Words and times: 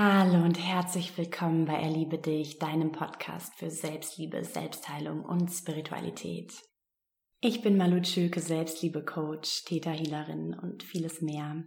Hallo 0.00 0.44
und 0.44 0.64
herzlich 0.64 1.18
willkommen 1.18 1.64
bei 1.64 1.72
Erliebe 1.72 2.18
dich, 2.18 2.60
deinem 2.60 2.92
Podcast 2.92 3.52
für 3.56 3.68
Selbstliebe, 3.68 4.44
Selbstheilung 4.44 5.24
und 5.24 5.50
Spiritualität. 5.50 6.52
Ich 7.40 7.62
bin 7.62 7.76
Malu 7.76 8.04
Schöke, 8.04 8.38
Selbstliebe-Coach, 8.38 9.64
Täterhealerin 9.64 10.54
und 10.54 10.84
vieles 10.84 11.20
mehr. 11.20 11.64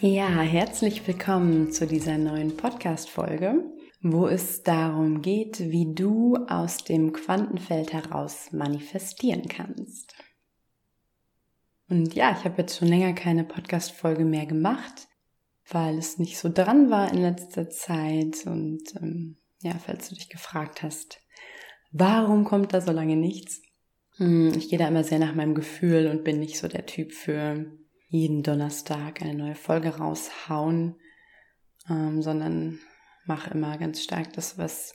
Ja, 0.00 0.28
herzlich 0.40 1.06
willkommen 1.06 1.72
zu 1.72 1.86
dieser 1.86 2.16
neuen 2.16 2.56
Podcast-Folge 2.56 3.64
wo 4.02 4.26
es 4.26 4.64
darum 4.64 5.22
geht, 5.22 5.60
wie 5.60 5.94
du 5.94 6.36
aus 6.48 6.78
dem 6.78 7.12
Quantenfeld 7.12 7.92
heraus 7.92 8.50
manifestieren 8.52 9.46
kannst. 9.48 10.14
Und 11.88 12.14
ja, 12.14 12.36
ich 12.36 12.44
habe 12.44 12.62
jetzt 12.62 12.78
schon 12.78 12.88
länger 12.88 13.12
keine 13.12 13.44
Podcast-Folge 13.44 14.24
mehr 14.24 14.46
gemacht, 14.46 15.08
weil 15.68 15.98
es 15.98 16.18
nicht 16.18 16.38
so 16.38 16.48
dran 16.52 16.90
war 16.90 17.12
in 17.12 17.22
letzter 17.22 17.70
Zeit. 17.70 18.44
Und 18.46 18.82
ähm, 18.96 19.36
ja, 19.60 19.74
falls 19.78 20.08
du 20.08 20.16
dich 20.16 20.28
gefragt 20.28 20.82
hast, 20.82 21.20
warum 21.92 22.44
kommt 22.44 22.72
da 22.72 22.80
so 22.80 22.90
lange 22.90 23.16
nichts? 23.16 23.62
Hm, 24.16 24.52
ich 24.56 24.68
gehe 24.68 24.78
da 24.78 24.88
immer 24.88 25.04
sehr 25.04 25.20
nach 25.20 25.34
meinem 25.34 25.54
Gefühl 25.54 26.08
und 26.08 26.24
bin 26.24 26.40
nicht 26.40 26.58
so 26.58 26.66
der 26.66 26.86
Typ 26.86 27.12
für 27.12 27.66
jeden 28.08 28.42
Donnerstag 28.42 29.22
eine 29.22 29.34
neue 29.34 29.54
Folge 29.54 29.96
raushauen, 29.96 30.96
ähm, 31.88 32.20
sondern 32.20 32.80
mache 33.26 33.50
immer 33.50 33.78
ganz 33.78 34.02
stark 34.02 34.32
das, 34.32 34.58
was, 34.58 34.94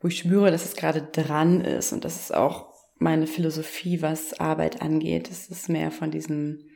wo 0.00 0.08
ich 0.08 0.18
spüre, 0.18 0.50
dass 0.50 0.64
es 0.64 0.76
gerade 0.76 1.02
dran 1.02 1.60
ist. 1.60 1.92
Und 1.92 2.04
das 2.04 2.20
ist 2.20 2.34
auch 2.34 2.70
meine 2.98 3.26
Philosophie, 3.26 4.02
was 4.02 4.38
Arbeit 4.38 4.82
angeht. 4.82 5.30
Es 5.30 5.48
ist 5.48 5.68
mehr 5.68 5.90
von 5.90 6.10
diesem, 6.10 6.68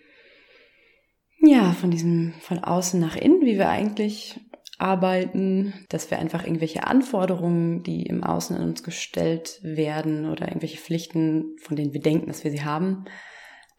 ja, 1.40 1.72
von 1.72 1.90
diesem, 1.90 2.34
von 2.40 2.58
außen 2.58 2.98
nach 2.98 3.16
innen, 3.16 3.42
wie 3.42 3.58
wir 3.58 3.68
eigentlich 3.68 4.40
arbeiten, 4.78 5.72
dass 5.88 6.10
wir 6.10 6.18
einfach 6.18 6.44
irgendwelche 6.44 6.86
Anforderungen, 6.86 7.82
die 7.82 8.05
im 8.05 8.24
Außen 8.24 8.56
an 8.56 8.62
uns 8.62 8.82
gestellt 8.82 9.60
werden 9.62 10.28
oder 10.28 10.48
irgendwelche 10.48 10.78
Pflichten, 10.78 11.56
von 11.60 11.77
denen 11.77 11.92
wir 11.92 12.00
denken, 12.00 12.27
dass 12.27 12.42
wir 12.42 12.50
sie 12.50 12.64
haben, 12.64 13.05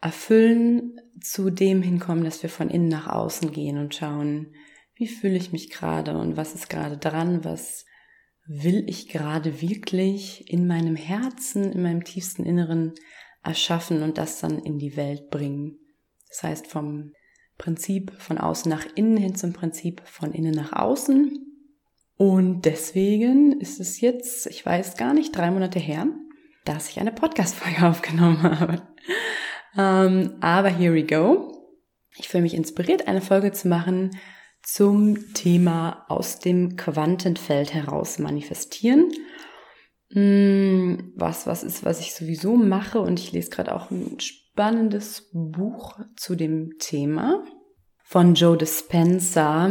erfüllen, 0.00 1.00
zu 1.20 1.50
dem 1.50 1.82
hinkommen, 1.82 2.24
dass 2.24 2.42
wir 2.42 2.50
von 2.50 2.70
innen 2.70 2.88
nach 2.88 3.08
außen 3.08 3.52
gehen 3.52 3.78
und 3.78 3.94
schauen, 3.94 4.54
wie 4.96 5.06
fühle 5.06 5.36
ich 5.36 5.52
mich 5.52 5.70
gerade 5.70 6.16
und 6.16 6.36
was 6.36 6.54
ist 6.54 6.68
gerade 6.68 6.96
dran, 6.96 7.44
was 7.44 7.84
will 8.46 8.84
ich 8.88 9.08
gerade 9.08 9.60
wirklich 9.60 10.50
in 10.50 10.66
meinem 10.66 10.96
Herzen, 10.96 11.72
in 11.72 11.82
meinem 11.82 12.04
tiefsten 12.04 12.44
Inneren 12.44 12.94
erschaffen 13.42 14.02
und 14.02 14.18
das 14.18 14.40
dann 14.40 14.58
in 14.58 14.78
die 14.78 14.96
Welt 14.96 15.30
bringen. 15.30 15.78
Das 16.28 16.42
heißt 16.42 16.66
vom 16.66 17.12
Prinzip 17.58 18.12
von 18.18 18.38
außen 18.38 18.70
nach 18.70 18.86
innen 18.94 19.16
hin 19.16 19.34
zum 19.34 19.52
Prinzip 19.52 20.02
von 20.04 20.32
innen 20.32 20.54
nach 20.54 20.72
außen. 20.72 21.38
Und 22.16 22.62
deswegen 22.62 23.60
ist 23.60 23.80
es 23.80 24.00
jetzt, 24.00 24.46
ich 24.46 24.64
weiß 24.64 24.96
gar 24.96 25.12
nicht, 25.12 25.36
drei 25.36 25.50
Monate 25.50 25.78
her, 25.78 26.06
dass 26.64 26.88
ich 26.88 27.00
eine 27.00 27.12
Podcast-Folge 27.12 27.86
aufgenommen 27.88 28.42
habe. 28.42 28.82
Ähm, 29.76 30.36
aber 30.40 30.68
here 30.68 30.94
we 30.94 31.04
go. 31.04 31.52
Ich 32.16 32.28
fühle 32.28 32.42
mich 32.42 32.54
inspiriert, 32.54 33.08
eine 33.08 33.20
Folge 33.20 33.52
zu 33.52 33.68
machen, 33.68 34.10
zum 34.66 35.32
Thema 35.32 36.04
aus 36.08 36.40
dem 36.40 36.76
Quantenfeld 36.76 37.72
heraus 37.72 38.18
manifestieren. 38.18 39.12
Hm, 40.10 41.12
was, 41.14 41.46
was 41.46 41.62
ist, 41.62 41.84
was 41.84 42.00
ich 42.00 42.14
sowieso 42.14 42.56
mache 42.56 43.00
und 43.00 43.20
ich 43.20 43.30
lese 43.30 43.50
gerade 43.50 43.72
auch 43.72 43.92
ein 43.92 44.18
spannendes 44.18 45.30
Buch 45.32 46.00
zu 46.16 46.34
dem 46.34 46.78
Thema 46.80 47.44
von 48.02 48.34
Joe 48.34 48.56
Dispenza, 48.56 49.70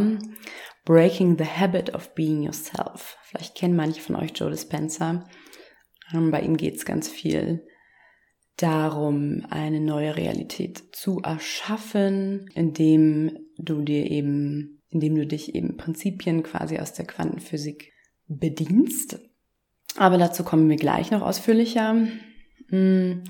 Breaking 0.86 1.38
the 1.38 1.46
Habit 1.46 1.94
of 1.94 2.16
Being 2.16 2.44
Yourself. 2.44 3.18
Vielleicht 3.24 3.56
kennen 3.56 3.76
manche 3.76 4.02
von 4.02 4.16
euch 4.16 4.32
Joe 4.34 4.50
Dispenza. 4.50 5.28
Ähm, 6.14 6.32
bei 6.32 6.42
ihm 6.42 6.56
geht 6.56 6.76
es 6.76 6.86
ganz 6.86 7.10
viel 7.10 7.68
darum, 8.56 9.46
eine 9.50 9.82
neue 9.82 10.16
Realität 10.16 10.96
zu 10.96 11.20
erschaffen, 11.22 12.48
indem 12.56 13.38
du 13.58 13.82
dir 13.82 14.10
eben 14.10 14.75
indem 14.96 15.16
du 15.16 15.28
dich 15.28 15.54
eben 15.56 15.76
Prinzipien 15.76 16.42
quasi 16.42 16.80
aus 16.80 16.94
der 16.94 17.06
Quantenphysik 17.06 17.92
bedienst. 18.28 19.20
Aber 19.98 20.18
dazu 20.18 20.46
kommen 20.46 20.70
wir 20.70 20.78
gleich 20.78 21.12
noch 21.12 21.22
ausführlicher. 21.22 21.98
Hm, 22.70 23.24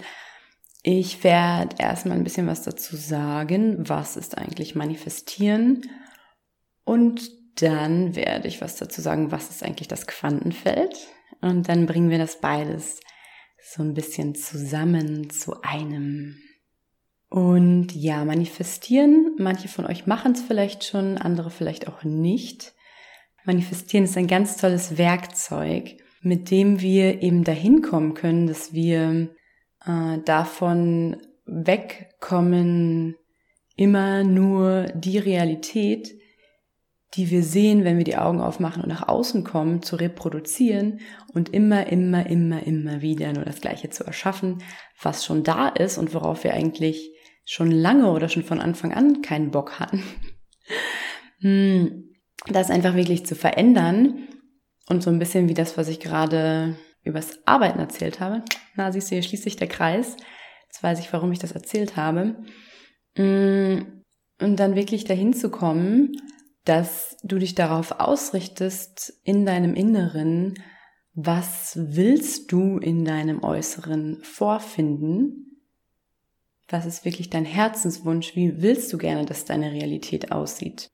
ich 0.83 1.23
werde 1.23 1.77
erstmal 1.79 2.17
ein 2.17 2.23
bisschen 2.23 2.45
was 2.45 2.61
dazu 2.61 2.95
sagen, 2.95 3.89
was 3.89 4.15
ist 4.15 4.37
eigentlich 4.37 4.75
manifestieren 4.75 5.89
und 6.83 7.31
dann 7.55 8.15
werde 8.15 8.47
ich 8.47 8.61
was 8.61 8.75
dazu 8.75 9.01
sagen, 9.01 9.31
was 9.31 9.49
ist 9.49 9.63
eigentlich 9.63 9.87
das 9.87 10.05
Quantenfeld 10.05 11.07
und 11.41 11.67
dann 11.67 11.87
bringen 11.87 12.11
wir 12.11 12.19
das 12.19 12.39
beides 12.41 12.99
so 13.73 13.81
ein 13.81 13.95
bisschen 13.95 14.35
zusammen 14.35 15.31
zu 15.31 15.63
einem 15.63 16.37
und 17.29 17.93
ja, 17.93 18.23
manifestieren, 18.23 19.35
manche 19.37 19.67
von 19.67 19.85
euch 19.85 20.05
machen 20.05 20.33
es 20.33 20.41
vielleicht 20.41 20.83
schon, 20.83 21.17
andere 21.17 21.49
vielleicht 21.49 21.87
auch 21.87 22.03
nicht. 22.03 22.73
Manifestieren 23.45 24.05
ist 24.05 24.17
ein 24.17 24.27
ganz 24.27 24.57
tolles 24.57 24.97
Werkzeug, 24.97 25.97
mit 26.21 26.49
dem 26.49 26.81
wir 26.81 27.21
eben 27.21 27.43
dahin 27.43 27.81
kommen 27.81 28.13
können, 28.13 28.47
dass 28.47 28.73
wir 28.73 29.29
äh, 29.85 30.17
davon 30.25 31.17
wegkommen, 31.45 33.15
immer 33.75 34.23
nur 34.23 34.85
die 34.95 35.17
Realität, 35.17 36.15
die 37.15 37.29
wir 37.29 37.43
sehen, 37.43 37.83
wenn 37.83 37.97
wir 37.97 38.03
die 38.03 38.17
Augen 38.17 38.41
aufmachen 38.41 38.83
und 38.83 38.89
nach 38.89 39.07
außen 39.07 39.43
kommen, 39.43 39.81
zu 39.81 39.95
reproduzieren 39.95 40.99
und 41.33 41.49
immer, 41.49 41.87
immer, 41.87 42.25
immer, 42.27 42.65
immer 42.65 43.01
wieder 43.01 43.31
nur 43.33 43.45
das 43.45 43.61
Gleiche 43.61 43.89
zu 43.89 44.03
erschaffen, 44.03 44.63
was 45.01 45.23
schon 45.23 45.43
da 45.43 45.67
ist 45.67 45.97
und 45.97 46.13
worauf 46.13 46.43
wir 46.43 46.53
eigentlich 46.53 47.14
schon 47.45 47.71
lange 47.71 48.11
oder 48.11 48.27
schon 48.27 48.43
von 48.43 48.59
Anfang 48.59 48.91
an 48.93 49.21
keinen 49.21 49.51
Bock 49.51 49.79
hatten. 49.79 50.03
Hm, 51.41 52.15
das 52.47 52.71
einfach 52.71 52.95
wirklich 52.95 53.25
zu 53.25 53.35
verändern 53.35 54.27
und 54.87 55.03
so 55.03 55.09
ein 55.09 55.19
bisschen 55.19 55.47
wie 55.47 55.53
das, 55.53 55.77
was 55.77 55.87
ich 55.87 55.99
gerade 55.99 56.77
übers 57.03 57.45
Arbeiten 57.45 57.79
erzählt 57.79 58.19
habe. 58.19 58.43
Na, 58.75 58.91
siehst 58.91 59.11
du, 59.11 59.15
hier 59.15 59.23
schließt 59.23 59.43
sich 59.43 59.55
der 59.55 59.67
Kreis. 59.67 60.17
Jetzt 60.67 60.81
weiß 60.81 60.99
ich, 60.99 61.13
warum 61.13 61.31
ich 61.31 61.39
das 61.39 61.51
erzählt 61.51 61.95
habe. 61.95 62.35
Hm, 63.15 64.03
und 64.41 64.59
dann 64.59 64.75
wirklich 64.75 65.05
dahin 65.05 65.33
zu 65.33 65.49
kommen, 65.49 66.13
dass 66.65 67.17
du 67.23 67.37
dich 67.37 67.53
darauf 67.53 67.99
ausrichtest 67.99 69.13
in 69.23 69.45
deinem 69.45 69.75
Inneren, 69.75 70.55
was 71.13 71.77
willst 71.79 72.51
du 72.51 72.77
in 72.77 73.05
deinem 73.05 73.43
Äußeren 73.43 74.19
vorfinden 74.23 75.54
was 76.67 76.85
ist 76.85 77.05
wirklich 77.05 77.29
dein 77.29 77.45
Herzenswunsch? 77.45 78.35
Wie 78.35 78.61
willst 78.61 78.91
du 78.91 78.97
gerne, 78.97 79.25
dass 79.25 79.45
deine 79.45 79.71
Realität 79.71 80.31
aussieht? 80.31 80.89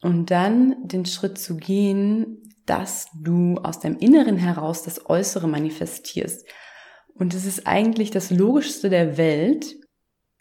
Und 0.00 0.30
dann 0.30 0.76
den 0.86 1.04
Schritt 1.06 1.38
zu 1.38 1.56
gehen, 1.56 2.42
dass 2.66 3.08
du 3.14 3.56
aus 3.58 3.80
deinem 3.80 3.98
Inneren 3.98 4.36
heraus 4.36 4.82
das 4.82 5.06
Äußere 5.06 5.48
manifestierst. 5.48 6.46
Und 7.14 7.34
es 7.34 7.44
ist 7.44 7.66
eigentlich 7.66 8.10
das 8.10 8.30
Logischste 8.30 8.88
der 8.88 9.16
Welt, 9.16 9.76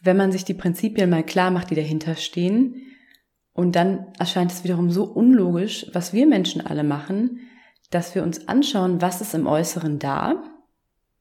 wenn 0.02 0.18
man 0.18 0.32
sich 0.32 0.46
die 0.46 0.54
Prinzipien 0.54 1.10
mal 1.10 1.24
klar 1.24 1.52
macht, 1.52 1.70
die 1.70 1.76
dahinter 1.76 2.16
stehen. 2.16 2.76
Und 3.54 3.76
dann 3.76 4.08
erscheint 4.18 4.52
es 4.52 4.64
wiederum 4.64 4.90
so 4.90 5.04
unlogisch, 5.04 5.88
was 5.94 6.14
wir 6.14 6.26
Menschen 6.26 6.66
alle 6.66 6.84
machen, 6.84 7.40
dass 7.90 8.16
wir 8.16 8.24
uns 8.24 8.48
anschauen, 8.48 9.02
was 9.02 9.22
ist 9.22 9.34
im 9.34 9.46
Äußeren 9.46 10.00
da, 10.00 10.42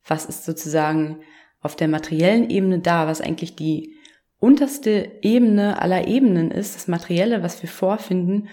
was 0.06 0.24
ist 0.24 0.44
sozusagen 0.44 1.20
auf 1.60 1.76
der 1.76 1.88
materiellen 1.88 2.48
Ebene 2.48 2.80
da, 2.80 3.06
was 3.06 3.20
eigentlich 3.20 3.54
die 3.54 3.94
unterste 4.38 5.18
Ebene 5.20 5.80
aller 5.80 6.08
Ebenen 6.08 6.50
ist, 6.50 6.74
das 6.74 6.88
Materielle, 6.88 7.42
was 7.42 7.62
wir 7.62 7.68
vorfinden 7.68 8.48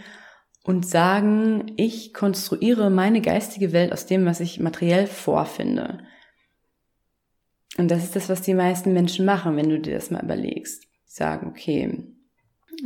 und 0.63 0.85
sagen, 0.85 1.71
ich 1.77 2.13
konstruiere 2.13 2.89
meine 2.89 3.21
geistige 3.21 3.71
Welt 3.71 3.93
aus 3.93 4.05
dem, 4.05 4.25
was 4.25 4.41
ich 4.41 4.59
materiell 4.59 5.07
vorfinde. 5.07 5.99
Und 7.77 7.89
das 7.89 8.03
ist 8.03 8.17
das, 8.17 8.27
was 8.27 8.41
die 8.41 8.53
meisten 8.53 8.91
Menschen 8.91 9.23
machen, 9.23 9.55
wenn 9.55 9.69
du 9.69 9.79
dir 9.79 9.93
das 9.93 10.11
mal 10.11 10.23
überlegst. 10.23 10.83
Die 10.83 11.11
sagen, 11.11 11.47
okay, 11.47 12.03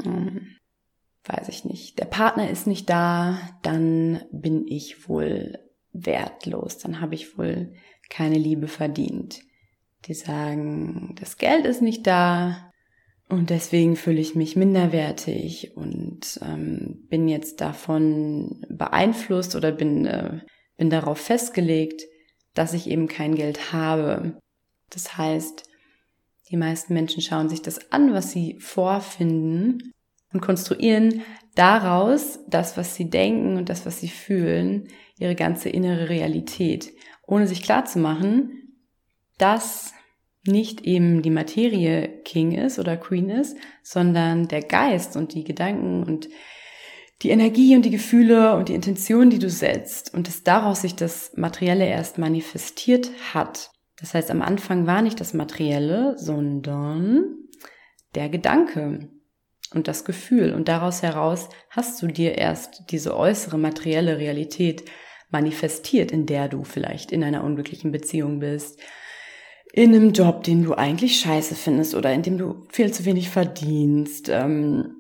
ähm, 0.05 0.57
weiß 1.23 1.49
ich 1.49 1.65
nicht, 1.65 1.97
der 1.97 2.05
Partner 2.05 2.49
ist 2.49 2.67
nicht 2.67 2.87
da, 2.89 3.39
dann 3.63 4.21
bin 4.31 4.67
ich 4.67 5.09
wohl 5.09 5.57
wertlos, 5.91 6.77
dann 6.77 7.01
habe 7.01 7.15
ich 7.15 7.37
wohl 7.37 7.73
keine 8.09 8.37
Liebe 8.37 8.67
verdient 8.67 9.41
die 10.05 10.13
sagen, 10.13 11.15
das 11.19 11.37
Geld 11.37 11.65
ist 11.65 11.81
nicht 11.81 12.07
da 12.07 12.71
und 13.29 13.49
deswegen 13.49 13.95
fühle 13.95 14.19
ich 14.19 14.35
mich 14.35 14.55
minderwertig 14.55 15.77
und 15.77 16.39
ähm, 16.41 17.05
bin 17.09 17.27
jetzt 17.27 17.61
davon 17.61 18.65
beeinflusst 18.69 19.55
oder 19.55 19.71
bin, 19.71 20.05
äh, 20.05 20.39
bin 20.77 20.89
darauf 20.89 21.17
festgelegt, 21.17 22.03
dass 22.53 22.73
ich 22.73 22.89
eben 22.89 23.07
kein 23.07 23.35
Geld 23.35 23.71
habe. 23.71 24.37
Das 24.89 25.17
heißt, 25.17 25.63
die 26.49 26.57
meisten 26.57 26.93
Menschen 26.93 27.21
schauen 27.21 27.47
sich 27.47 27.61
das 27.61 27.93
an, 27.93 28.13
was 28.13 28.31
sie 28.31 28.57
vorfinden 28.59 29.93
und 30.33 30.41
konstruieren 30.41 31.21
daraus 31.55 32.39
das, 32.47 32.75
was 32.75 32.95
sie 32.95 33.09
denken 33.09 33.55
und 33.55 33.69
das, 33.69 33.85
was 33.85 34.01
sie 34.01 34.09
fühlen, 34.09 34.89
ihre 35.17 35.35
ganze 35.35 35.69
innere 35.69 36.09
Realität, 36.09 36.91
ohne 37.25 37.47
sich 37.47 37.61
klar 37.61 37.85
zu 37.85 37.99
machen, 37.99 38.70
dass 39.41 39.93
nicht 40.45 40.81
eben 40.81 41.21
die 41.21 41.29
Materie 41.29 42.21
King 42.23 42.51
ist 42.51 42.79
oder 42.79 42.97
Queen 42.97 43.29
ist, 43.29 43.57
sondern 43.83 44.47
der 44.47 44.61
Geist 44.61 45.15
und 45.15 45.33
die 45.33 45.43
Gedanken 45.43 46.03
und 46.03 46.29
die 47.21 47.29
Energie 47.29 47.75
und 47.75 47.83
die 47.83 47.91
Gefühle 47.91 48.55
und 48.55 48.69
die 48.69 48.73
Intention, 48.73 49.29
die 49.29 49.39
du 49.39 49.49
setzt 49.49 50.13
und 50.13 50.27
dass 50.27 50.43
daraus 50.43 50.81
sich 50.81 50.95
das 50.95 51.33
Materielle 51.35 51.85
erst 51.85 52.17
manifestiert 52.17 53.11
hat. 53.33 53.71
Das 53.99 54.15
heißt, 54.15 54.31
am 54.31 54.41
Anfang 54.41 54.87
war 54.87 55.03
nicht 55.03 55.19
das 55.19 55.33
Materielle, 55.33 56.17
sondern 56.17 57.35
der 58.15 58.29
Gedanke 58.29 59.09
und 59.73 59.87
das 59.87 60.03
Gefühl. 60.05 60.53
Und 60.53 60.67
daraus 60.67 61.03
heraus 61.03 61.49
hast 61.69 62.01
du 62.01 62.07
dir 62.07 62.37
erst 62.37 62.89
diese 62.89 63.15
äußere 63.15 63.59
materielle 63.59 64.17
Realität 64.17 64.83
manifestiert, 65.29 66.11
in 66.11 66.25
der 66.25 66.49
du 66.49 66.63
vielleicht 66.63 67.11
in 67.11 67.23
einer 67.23 67.43
unglücklichen 67.43 67.91
Beziehung 67.91 68.39
bist, 68.39 68.79
in 69.73 69.95
einem 69.95 70.11
Job, 70.11 70.43
den 70.43 70.63
du 70.63 70.73
eigentlich 70.73 71.19
scheiße 71.19 71.55
findest 71.55 71.95
oder 71.95 72.13
in 72.13 72.23
dem 72.23 72.37
du 72.37 72.65
viel 72.69 72.91
zu 72.91 73.05
wenig 73.05 73.29
verdienst, 73.29 74.29
ähm, 74.29 74.95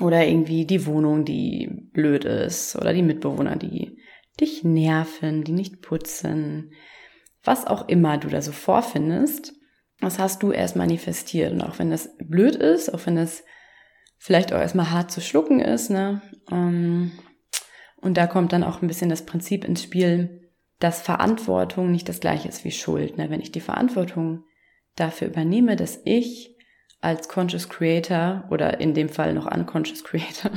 oder 0.00 0.26
irgendwie 0.26 0.66
die 0.66 0.86
Wohnung, 0.86 1.24
die 1.24 1.88
blöd 1.92 2.24
ist, 2.24 2.76
oder 2.76 2.92
die 2.92 3.02
Mitbewohner, 3.02 3.56
die 3.56 3.98
dich 4.40 4.64
nerven, 4.64 5.44
die 5.44 5.52
nicht 5.52 5.80
putzen, 5.82 6.72
was 7.44 7.66
auch 7.66 7.88
immer 7.88 8.18
du 8.18 8.28
da 8.28 8.42
so 8.42 8.52
vorfindest, 8.52 9.54
das 10.00 10.18
hast 10.18 10.42
du 10.42 10.50
erst 10.50 10.76
manifestiert. 10.76 11.52
Und 11.52 11.62
auch 11.62 11.78
wenn 11.78 11.90
das 11.90 12.16
blöd 12.18 12.56
ist, 12.56 12.92
auch 12.92 13.06
wenn 13.06 13.16
das 13.16 13.44
vielleicht 14.18 14.52
auch 14.52 14.58
erstmal 14.58 14.90
hart 14.90 15.10
zu 15.10 15.20
schlucken 15.20 15.60
ist, 15.60 15.90
ne? 15.90 16.22
Ähm, 16.50 17.12
und 17.96 18.16
da 18.16 18.26
kommt 18.26 18.52
dann 18.52 18.64
auch 18.64 18.82
ein 18.82 18.88
bisschen 18.88 19.08
das 19.08 19.24
Prinzip 19.24 19.64
ins 19.64 19.82
Spiel, 19.82 20.43
dass 20.78 21.02
Verantwortung 21.02 21.90
nicht 21.90 22.08
das 22.08 22.20
gleiche 22.20 22.48
ist 22.48 22.64
wie 22.64 22.70
Schuld. 22.70 23.16
Ne? 23.16 23.30
Wenn 23.30 23.40
ich 23.40 23.52
die 23.52 23.60
Verantwortung 23.60 24.44
dafür 24.96 25.28
übernehme, 25.28 25.76
dass 25.76 26.00
ich 26.04 26.56
als 27.00 27.28
Conscious 27.28 27.68
Creator 27.68 28.44
oder 28.50 28.80
in 28.80 28.94
dem 28.94 29.08
Fall 29.08 29.34
noch 29.34 29.50
Unconscious 29.50 30.04
Creator 30.04 30.50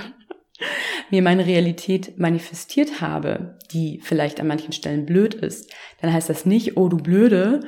mir 1.12 1.22
meine 1.22 1.46
Realität 1.46 2.18
manifestiert 2.18 3.02
habe, 3.02 3.58
die 3.72 4.00
vielleicht 4.02 4.40
an 4.40 4.48
manchen 4.48 4.72
Stellen 4.72 5.06
blöd 5.06 5.34
ist, 5.34 5.74
dann 6.02 6.14
heißt 6.14 6.30
das 6.30 6.46
nicht, 6.46 6.78
oh 6.78 6.88
du 6.88 6.98
Blöde, 6.98 7.60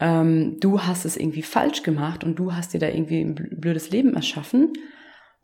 ähm, 0.00 0.58
du 0.60 0.82
hast 0.82 1.04
es 1.04 1.16
irgendwie 1.16 1.42
falsch 1.42 1.82
gemacht 1.82 2.24
und 2.24 2.36
du 2.36 2.54
hast 2.54 2.74
dir 2.74 2.80
da 2.80 2.88
irgendwie 2.88 3.20
ein 3.20 3.34
blödes 3.34 3.90
Leben 3.90 4.14
erschaffen 4.14 4.72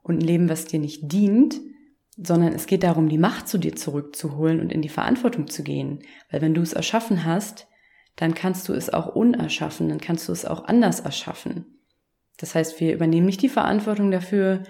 und 0.02 0.18
ein 0.18 0.26
Leben, 0.26 0.48
was 0.48 0.64
dir 0.64 0.80
nicht 0.80 1.12
dient, 1.12 1.60
sondern 2.16 2.52
es 2.52 2.66
geht 2.66 2.82
darum, 2.82 3.08
die 3.08 3.18
Macht 3.18 3.48
zu 3.48 3.58
dir 3.58 3.74
zurückzuholen 3.74 4.60
und 4.60 4.72
in 4.72 4.82
die 4.82 4.88
Verantwortung 4.88 5.48
zu 5.48 5.62
gehen. 5.62 6.00
Weil 6.30 6.42
wenn 6.42 6.54
du 6.54 6.60
es 6.60 6.72
erschaffen 6.72 7.24
hast, 7.24 7.66
dann 8.16 8.34
kannst 8.34 8.68
du 8.68 8.74
es 8.74 8.92
auch 8.92 9.14
unerschaffen, 9.14 9.88
dann 9.88 10.00
kannst 10.00 10.28
du 10.28 10.32
es 10.32 10.44
auch 10.44 10.64
anders 10.64 11.00
erschaffen. 11.00 11.78
Das 12.36 12.54
heißt, 12.54 12.80
wir 12.80 12.94
übernehmen 12.94 13.26
nicht 13.26 13.42
die 13.42 13.48
Verantwortung 13.48 14.10
dafür, 14.10 14.64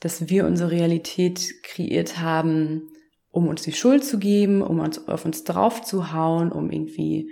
dass 0.00 0.28
wir 0.28 0.46
unsere 0.46 0.70
Realität 0.70 1.62
kreiert 1.62 2.18
haben, 2.18 2.90
um 3.30 3.48
uns 3.48 3.62
die 3.62 3.72
Schuld 3.72 4.04
zu 4.04 4.18
geben, 4.18 4.60
um 4.60 4.80
uns 4.80 5.08
auf 5.08 5.24
uns 5.24 5.44
drauf 5.44 5.82
zu 5.82 6.12
hauen, 6.12 6.52
um 6.52 6.70
irgendwie 6.70 7.30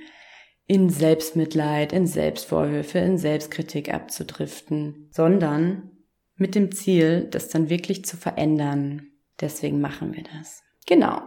in 0.66 0.88
Selbstmitleid, 0.88 1.92
in 1.92 2.06
Selbstvorwürfe, 2.06 3.00
in 3.00 3.18
Selbstkritik 3.18 3.92
abzudriften, 3.92 5.08
sondern 5.10 5.90
mit 6.36 6.54
dem 6.54 6.72
Ziel, 6.72 7.26
das 7.28 7.48
dann 7.48 7.68
wirklich 7.68 8.04
zu 8.04 8.16
verändern, 8.16 9.09
Deswegen 9.40 9.80
machen 9.80 10.14
wir 10.14 10.22
das. 10.22 10.62
Genau. 10.86 11.22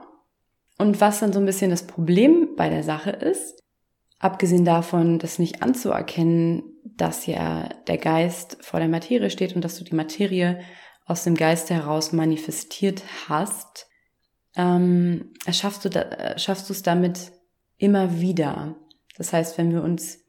Und 0.77 1.01
was 1.01 1.19
dann 1.19 1.33
so 1.33 1.39
ein 1.39 1.45
bisschen 1.45 1.71
das 1.71 1.87
Problem 1.87 2.55
bei 2.55 2.69
der 2.69 2.83
Sache 2.83 3.11
ist, 3.11 3.59
abgesehen 4.19 4.65
davon, 4.65 5.19
das 5.19 5.39
nicht 5.39 5.61
anzuerkennen, 5.61 6.63
dass 6.83 7.25
ja 7.25 7.69
der 7.87 7.97
Geist 7.97 8.57
vor 8.61 8.79
der 8.79 8.89
Materie 8.89 9.29
steht 9.29 9.55
und 9.55 9.63
dass 9.63 9.77
du 9.77 9.83
die 9.83 9.95
Materie 9.95 10.61
aus 11.05 11.23
dem 11.23 11.35
Geist 11.35 11.69
heraus 11.69 12.13
manifestiert 12.13 13.03
hast, 13.27 13.87
ähm, 14.55 15.33
schaffst 15.51 15.83
du 15.85 15.89
da, 15.89 16.37
schaffst 16.37 16.69
du 16.69 16.73
es 16.73 16.83
damit 16.83 17.31
immer 17.77 18.19
wieder. 18.19 18.75
Das 19.17 19.33
heißt, 19.33 19.57
wenn 19.57 19.71
wir 19.71 19.83
uns 19.83 20.19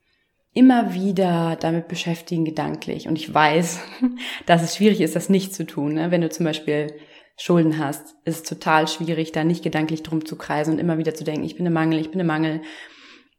immer 0.53 0.95
wieder 0.95 1.57
damit 1.57 1.89
beschäftigen, 1.89 2.45
gedanklich, 2.45 3.09
und 3.09 3.17
ich 3.17 3.33
weiß, 3.33 3.81
dass 4.47 4.63
es 4.63 4.77
schwierig 4.77 5.01
ist, 5.01 5.17
das 5.17 5.29
nicht 5.29 5.55
zu 5.55 5.67
tun, 5.67 5.95
ne? 5.95 6.11
wenn 6.11 6.21
du 6.21 6.29
zum 6.31 6.45
Beispiel 6.45 6.95
Schulden 7.37 7.79
hast, 7.79 8.15
ist 8.25 8.49
total 8.49 8.87
schwierig, 8.87 9.33
da 9.33 9.45
nicht 9.45 9.65
gedanklich 9.65 10.03
drum 10.03 10.25
zu 10.25 10.37
kreisen 10.37 10.75
und 10.75 10.79
immer 10.79 10.99
wieder 10.99 11.15
zu 11.15 11.25
denken, 11.25 11.45
ich 11.45 11.57
bin 11.57 11.67
eine 11.67 11.75
Mangel, 11.75 11.99
ich 12.01 12.11
bin 12.11 12.21
eine 12.21 12.27
Mangel. 12.27 12.63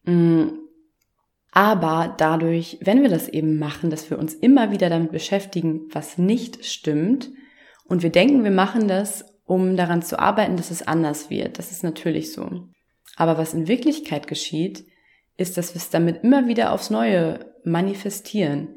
Mm. 0.03 0.59
Aber 1.51 2.13
dadurch, 2.18 2.77
wenn 2.81 3.01
wir 3.01 3.09
das 3.09 3.30
eben 3.30 3.57
machen, 3.57 3.89
dass 3.89 4.09
wir 4.09 4.19
uns 4.19 4.33
immer 4.33 4.71
wieder 4.71 4.89
damit 4.89 5.13
beschäftigen, 5.13 5.88
was 5.92 6.18
nicht 6.18 6.65
stimmt, 6.65 7.30
und 7.88 8.03
wir 8.03 8.09
denken, 8.09 8.44
wir 8.44 8.51
machen 8.51 8.88
das, 8.88 9.24
um 9.45 9.77
daran 9.77 10.01
zu 10.01 10.19
arbeiten, 10.19 10.57
dass 10.57 10.71
es 10.71 10.86
anders 10.86 11.30
wird, 11.30 11.57
das 11.57 11.71
ist 11.71 11.83
natürlich 11.83 12.33
so. 12.33 12.68
Aber 13.15 13.38
was 13.38 13.53
in 13.53 13.68
Wirklichkeit 13.68 14.27
geschieht, 14.27 14.86
ist, 15.38 15.57
dass 15.57 15.74
wir 15.74 15.77
es 15.77 15.89
damit 15.89 16.24
immer 16.24 16.47
wieder 16.47 16.71
aufs 16.74 16.89
Neue 16.89 17.53
manifestieren. 17.63 18.75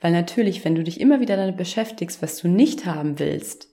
Weil 0.00 0.12
natürlich, 0.12 0.64
wenn 0.64 0.74
du 0.74 0.82
dich 0.82 1.00
immer 1.00 1.20
wieder 1.20 1.36
damit 1.36 1.56
beschäftigst, 1.56 2.20
was 2.20 2.38
du 2.38 2.48
nicht 2.48 2.84
haben 2.84 3.18
willst, 3.18 3.71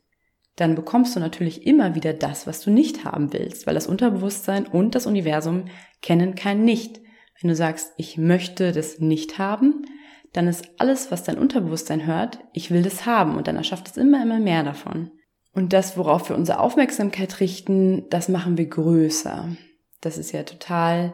dann 0.60 0.76
bekommst 0.76 1.16
du 1.16 1.20
natürlich 1.20 1.66
immer 1.66 1.96
wieder 1.96 2.14
das, 2.14 2.46
was 2.46 2.62
du 2.62 2.70
nicht 2.70 3.06
haben 3.06 3.32
willst, 3.32 3.66
weil 3.66 3.76
das 3.76 3.88
Unterbewusstsein 3.88 4.68
und 4.68 4.94
das 4.94 5.06
Universum 5.06 5.66
kennen 6.02 6.36
kein 6.36 6.66
Nicht. 6.66 7.00
Wenn 7.40 7.50
du 7.50 7.56
sagst, 7.56 7.94
ich 7.98 8.18
möchte 8.18 8.74
das 8.74 9.00
nicht 9.00 9.38
haben, 9.38 9.86
dann 10.34 10.48
ist 10.48 10.70
alles, 10.78 11.12
was 11.12 11.24
dein 11.24 11.38
Unterbewusstsein 11.38 12.06
hört, 12.06 12.40
ich 12.54 12.72
will 12.72 12.84
das 12.84 13.06
haben 13.06 13.38
und 13.38 13.48
dann 13.48 13.56
erschafft 13.56 13.88
es 13.88 13.98
immer, 13.98 14.22
immer 14.22 14.40
mehr 14.40 14.64
davon. 14.64 15.12
Und 15.54 15.74
das, 15.74 15.98
worauf 15.98 16.30
wir 16.30 16.36
unsere 16.36 16.60
Aufmerksamkeit 16.60 17.40
richten, 17.40 18.08
das 18.10 18.30
machen 18.30 18.58
wir 18.58 18.68
größer. 18.68 19.56
Das 20.02 20.18
ist 20.18 20.32
ja 20.32 20.44
total 20.44 21.14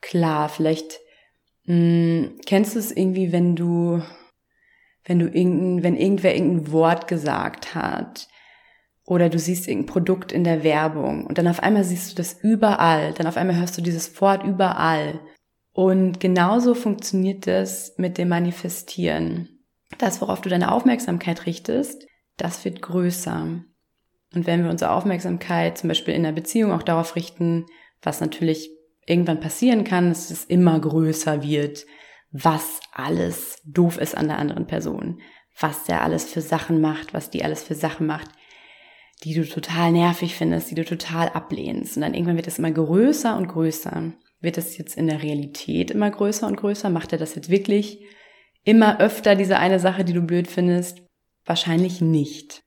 klar. 0.00 0.48
Vielleicht 0.48 1.00
mh, 1.64 1.74
hm, 1.74 2.40
kennst 2.46 2.74
du 2.74 2.78
es 2.78 2.92
irgendwie, 2.92 3.32
wenn 3.32 3.56
du, 3.56 4.00
wenn 5.04 5.18
du 5.18 5.26
irgendein, 5.26 5.82
wenn 5.82 5.96
irgendwer 5.96 6.34
irgendein 6.34 6.72
Wort 6.72 7.08
gesagt 7.08 7.74
hat, 7.74 8.28
oder 9.10 9.28
du 9.28 9.40
siehst 9.40 9.66
irgendein 9.66 9.92
Produkt 9.92 10.30
in 10.30 10.44
der 10.44 10.62
Werbung 10.62 11.26
und 11.26 11.36
dann 11.36 11.48
auf 11.48 11.64
einmal 11.64 11.82
siehst 11.82 12.12
du 12.12 12.14
das 12.14 12.36
überall, 12.44 13.12
dann 13.12 13.26
auf 13.26 13.36
einmal 13.36 13.56
hörst 13.56 13.76
du 13.76 13.82
dieses 13.82 14.20
Wort 14.20 14.44
überall. 14.44 15.18
Und 15.72 16.20
genauso 16.20 16.74
funktioniert 16.74 17.48
das 17.48 17.94
mit 17.96 18.18
dem 18.18 18.28
Manifestieren. 18.28 19.64
Das, 19.98 20.20
worauf 20.20 20.40
du 20.42 20.48
deine 20.48 20.70
Aufmerksamkeit 20.70 21.46
richtest, 21.46 22.06
das 22.36 22.64
wird 22.64 22.82
größer. 22.82 23.42
Und 24.32 24.46
wenn 24.46 24.62
wir 24.62 24.70
unsere 24.70 24.92
Aufmerksamkeit 24.92 25.76
zum 25.76 25.88
Beispiel 25.88 26.14
in 26.14 26.22
der 26.22 26.30
Beziehung 26.30 26.70
auch 26.70 26.84
darauf 26.84 27.16
richten, 27.16 27.66
was 28.02 28.20
natürlich 28.20 28.70
irgendwann 29.06 29.40
passieren 29.40 29.82
kann, 29.82 30.10
dass 30.10 30.30
es 30.30 30.44
immer 30.44 30.78
größer 30.78 31.42
wird, 31.42 31.84
was 32.30 32.78
alles 32.92 33.60
doof 33.64 33.98
ist 33.98 34.16
an 34.16 34.28
der 34.28 34.38
anderen 34.38 34.68
Person, 34.68 35.20
was 35.58 35.82
der 35.82 36.02
alles 36.02 36.30
für 36.30 36.42
Sachen 36.42 36.80
macht, 36.80 37.12
was 37.12 37.30
die 37.30 37.42
alles 37.42 37.64
für 37.64 37.74
Sachen 37.74 38.06
macht, 38.06 38.30
die 39.22 39.34
du 39.34 39.46
total 39.46 39.92
nervig 39.92 40.34
findest, 40.34 40.70
die 40.70 40.74
du 40.74 40.84
total 40.84 41.28
ablehnst. 41.28 41.96
Und 41.96 42.02
dann 42.02 42.14
irgendwann 42.14 42.36
wird 42.36 42.46
es 42.46 42.58
immer 42.58 42.70
größer 42.70 43.36
und 43.36 43.48
größer. 43.48 44.12
Wird 44.40 44.56
es 44.56 44.78
jetzt 44.78 44.96
in 44.96 45.06
der 45.06 45.22
Realität 45.22 45.90
immer 45.90 46.10
größer 46.10 46.46
und 46.46 46.56
größer? 46.56 46.88
Macht 46.88 47.12
er 47.12 47.18
das 47.18 47.34
jetzt 47.34 47.50
wirklich 47.50 48.00
immer 48.64 49.00
öfter, 49.00 49.34
diese 49.34 49.58
eine 49.58 49.78
Sache, 49.78 50.04
die 50.04 50.14
du 50.14 50.22
blöd 50.22 50.48
findest? 50.48 51.02
Wahrscheinlich 51.44 52.00
nicht. 52.00 52.62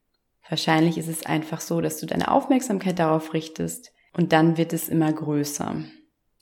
Wahrscheinlich 0.48 0.98
ist 0.98 1.08
es 1.08 1.26
einfach 1.26 1.62
so, 1.62 1.82
dass 1.82 2.00
du 2.00 2.06
deine 2.06 2.30
Aufmerksamkeit 2.30 3.00
darauf 3.00 3.34
richtest 3.34 3.92
und 4.14 4.34
dann 4.34 4.58
wird 4.58 4.74
es 4.74 4.90
immer 4.90 5.12
größer. 5.12 5.84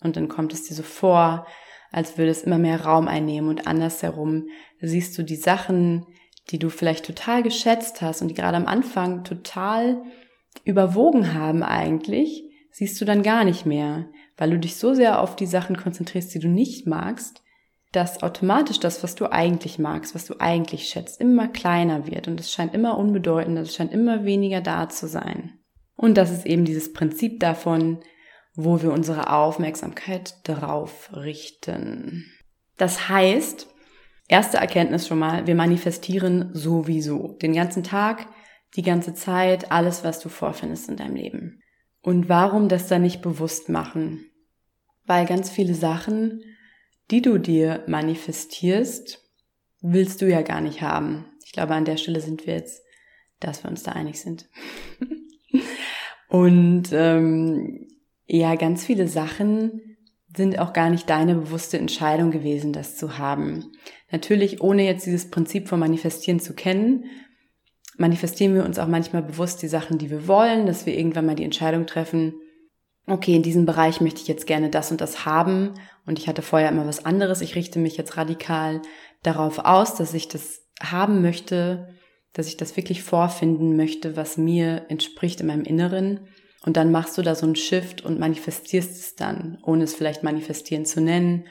Und 0.01 0.15
dann 0.17 0.27
kommt 0.27 0.53
es 0.53 0.63
dir 0.63 0.73
so 0.73 0.83
vor, 0.83 1.45
als 1.91 2.17
würde 2.17 2.31
es 2.31 2.43
immer 2.43 2.57
mehr 2.57 2.81
Raum 2.81 3.07
einnehmen 3.07 3.49
und 3.49 3.67
andersherum 3.67 4.47
siehst 4.81 5.17
du 5.17 5.23
die 5.23 5.35
Sachen, 5.35 6.07
die 6.49 6.59
du 6.59 6.69
vielleicht 6.69 7.05
total 7.05 7.43
geschätzt 7.43 8.01
hast 8.01 8.21
und 8.21 8.29
die 8.29 8.33
gerade 8.33 8.57
am 8.57 8.67
Anfang 8.67 9.23
total 9.23 10.01
überwogen 10.63 11.33
haben 11.33 11.63
eigentlich, 11.63 12.43
siehst 12.71 12.99
du 12.99 13.05
dann 13.05 13.23
gar 13.23 13.43
nicht 13.43 13.65
mehr, 13.65 14.07
weil 14.37 14.49
du 14.49 14.59
dich 14.59 14.75
so 14.75 14.93
sehr 14.93 15.21
auf 15.21 15.35
die 15.35 15.45
Sachen 15.45 15.77
konzentrierst, 15.77 16.33
die 16.33 16.39
du 16.39 16.47
nicht 16.47 16.87
magst, 16.87 17.43
dass 17.91 18.23
automatisch 18.23 18.79
das, 18.79 19.03
was 19.03 19.15
du 19.15 19.31
eigentlich 19.31 19.77
magst, 19.77 20.15
was 20.15 20.25
du 20.25 20.35
eigentlich 20.39 20.87
schätzt, 20.87 21.19
immer 21.19 21.47
kleiner 21.47 22.07
wird 22.07 22.27
und 22.27 22.39
es 22.39 22.51
scheint 22.51 22.73
immer 22.73 22.97
unbedeutender, 22.97 23.61
es 23.61 23.75
scheint 23.75 23.91
immer 23.91 24.23
weniger 24.23 24.61
da 24.61 24.87
zu 24.89 25.07
sein. 25.07 25.59
Und 25.95 26.15
das 26.15 26.31
ist 26.31 26.45
eben 26.45 26.65
dieses 26.65 26.93
Prinzip 26.93 27.39
davon, 27.39 27.99
wo 28.55 28.81
wir 28.81 28.91
unsere 28.91 29.31
Aufmerksamkeit 29.31 30.35
drauf 30.47 31.09
richten. 31.13 32.25
Das 32.77 33.09
heißt, 33.09 33.67
erste 34.31 34.57
Erkenntnis 34.57 35.07
schon 35.07 35.19
mal, 35.19 35.45
wir 35.45 35.55
manifestieren 35.55 36.49
sowieso 36.53 37.37
den 37.41 37.53
ganzen 37.53 37.83
Tag, 37.83 38.27
die 38.75 38.81
ganze 38.81 39.13
Zeit, 39.13 39.71
alles, 39.71 40.03
was 40.05 40.21
du 40.21 40.29
vorfindest 40.29 40.89
in 40.89 40.95
deinem 40.95 41.15
Leben. 41.15 41.61
Und 42.01 42.29
warum 42.29 42.69
das 42.69 42.87
dann 42.87 43.01
nicht 43.01 43.21
bewusst 43.21 43.67
machen? 43.67 44.25
Weil 45.05 45.25
ganz 45.25 45.51
viele 45.51 45.75
Sachen, 45.75 46.41
die 47.11 47.21
du 47.21 47.37
dir 47.37 47.83
manifestierst, 47.87 49.21
willst 49.81 50.21
du 50.21 50.29
ja 50.29 50.41
gar 50.41 50.61
nicht 50.61 50.81
haben. 50.81 51.25
Ich 51.45 51.51
glaube, 51.51 51.75
an 51.75 51.85
der 51.85 51.97
Stelle 51.97 52.21
sind 52.21 52.47
wir 52.47 52.53
jetzt, 52.55 52.81
dass 53.41 53.63
wir 53.63 53.69
uns 53.69 53.83
da 53.83 53.91
einig 53.91 54.21
sind. 54.21 54.49
Und 56.29 56.89
ähm, 56.93 57.89
ja, 58.25 58.55
ganz 58.55 58.85
viele 58.85 59.09
Sachen 59.09 59.90
sind 60.35 60.59
auch 60.59 60.73
gar 60.73 60.89
nicht 60.89 61.09
deine 61.09 61.35
bewusste 61.35 61.77
Entscheidung 61.77 62.31
gewesen, 62.31 62.73
das 62.73 62.97
zu 62.97 63.17
haben. 63.17 63.71
Natürlich, 64.11 64.61
ohne 64.61 64.85
jetzt 64.85 65.05
dieses 65.05 65.29
Prinzip 65.29 65.67
von 65.67 65.79
Manifestieren 65.79 66.39
zu 66.39 66.53
kennen, 66.53 67.05
manifestieren 67.97 68.55
wir 68.55 68.65
uns 68.65 68.79
auch 68.79 68.87
manchmal 68.87 69.23
bewusst 69.23 69.61
die 69.61 69.67
Sachen, 69.67 69.97
die 69.97 70.09
wir 70.09 70.27
wollen, 70.27 70.65
dass 70.65 70.85
wir 70.85 70.97
irgendwann 70.97 71.25
mal 71.25 71.35
die 71.35 71.43
Entscheidung 71.43 71.85
treffen, 71.85 72.33
okay, 73.07 73.35
in 73.35 73.43
diesem 73.43 73.65
Bereich 73.65 74.01
möchte 74.01 74.21
ich 74.21 74.27
jetzt 74.27 74.47
gerne 74.47 74.69
das 74.69 74.91
und 74.91 75.01
das 75.01 75.25
haben 75.25 75.73
und 76.05 76.19
ich 76.19 76.27
hatte 76.27 76.41
vorher 76.41 76.69
immer 76.69 76.87
was 76.87 77.05
anderes. 77.05 77.41
Ich 77.41 77.55
richte 77.55 77.79
mich 77.79 77.97
jetzt 77.97 78.17
radikal 78.17 78.81
darauf 79.23 79.59
aus, 79.59 79.95
dass 79.95 80.13
ich 80.13 80.27
das 80.27 80.61
haben 80.81 81.21
möchte, 81.21 81.89
dass 82.33 82.47
ich 82.47 82.57
das 82.57 82.77
wirklich 82.77 83.03
vorfinden 83.03 83.75
möchte, 83.75 84.15
was 84.15 84.37
mir 84.37 84.85
entspricht 84.89 85.41
in 85.41 85.47
meinem 85.47 85.63
Inneren. 85.63 86.27
Und 86.63 86.77
dann 86.77 86.91
machst 86.91 87.17
du 87.17 87.21
da 87.21 87.33
so 87.35 87.45
einen 87.45 87.55
Shift 87.55 88.05
und 88.05 88.19
manifestierst 88.19 88.91
es 88.91 89.15
dann, 89.15 89.57
ohne 89.63 89.83
es 89.83 89.95
vielleicht 89.95 90.23
manifestieren 90.23 90.85
zu 90.85 91.01
nennen, 91.01 91.47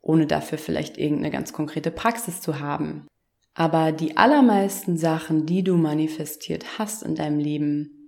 ohne 0.00 0.26
dafür 0.26 0.58
vielleicht 0.58 0.98
irgendeine 0.98 1.30
ganz 1.30 1.52
konkrete 1.52 1.90
Praxis 1.90 2.40
zu 2.40 2.58
haben. 2.60 3.06
Aber 3.54 3.92
die 3.92 4.16
allermeisten 4.16 4.96
Sachen, 4.96 5.46
die 5.46 5.62
du 5.62 5.76
manifestiert 5.76 6.78
hast 6.78 7.02
in 7.02 7.14
deinem 7.14 7.38
Leben, 7.38 7.98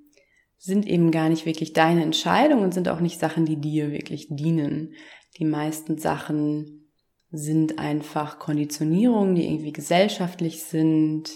sind 0.59 0.87
eben 0.87 1.11
gar 1.11 1.29
nicht 1.29 1.47
wirklich 1.47 1.73
deine 1.73 2.03
Entscheidung 2.03 2.63
und 2.63 2.75
sind 2.75 2.89
auch 2.89 3.01
nicht 3.01 3.19
Sachen, 3.19 3.47
die 3.47 3.57
dir 3.57 3.93
wirklich 3.93 4.29
dienen. 4.31 4.95
Die 5.39 5.45
meisten 5.45 5.99
Sachen 5.99 6.91
sind 7.31 7.79
einfach 7.79 8.39
Konditionierungen, 8.39 9.35
die 9.35 9.47
irgendwie 9.47 9.73
gesellschaftlich 9.73 10.63
sind, 10.65 11.31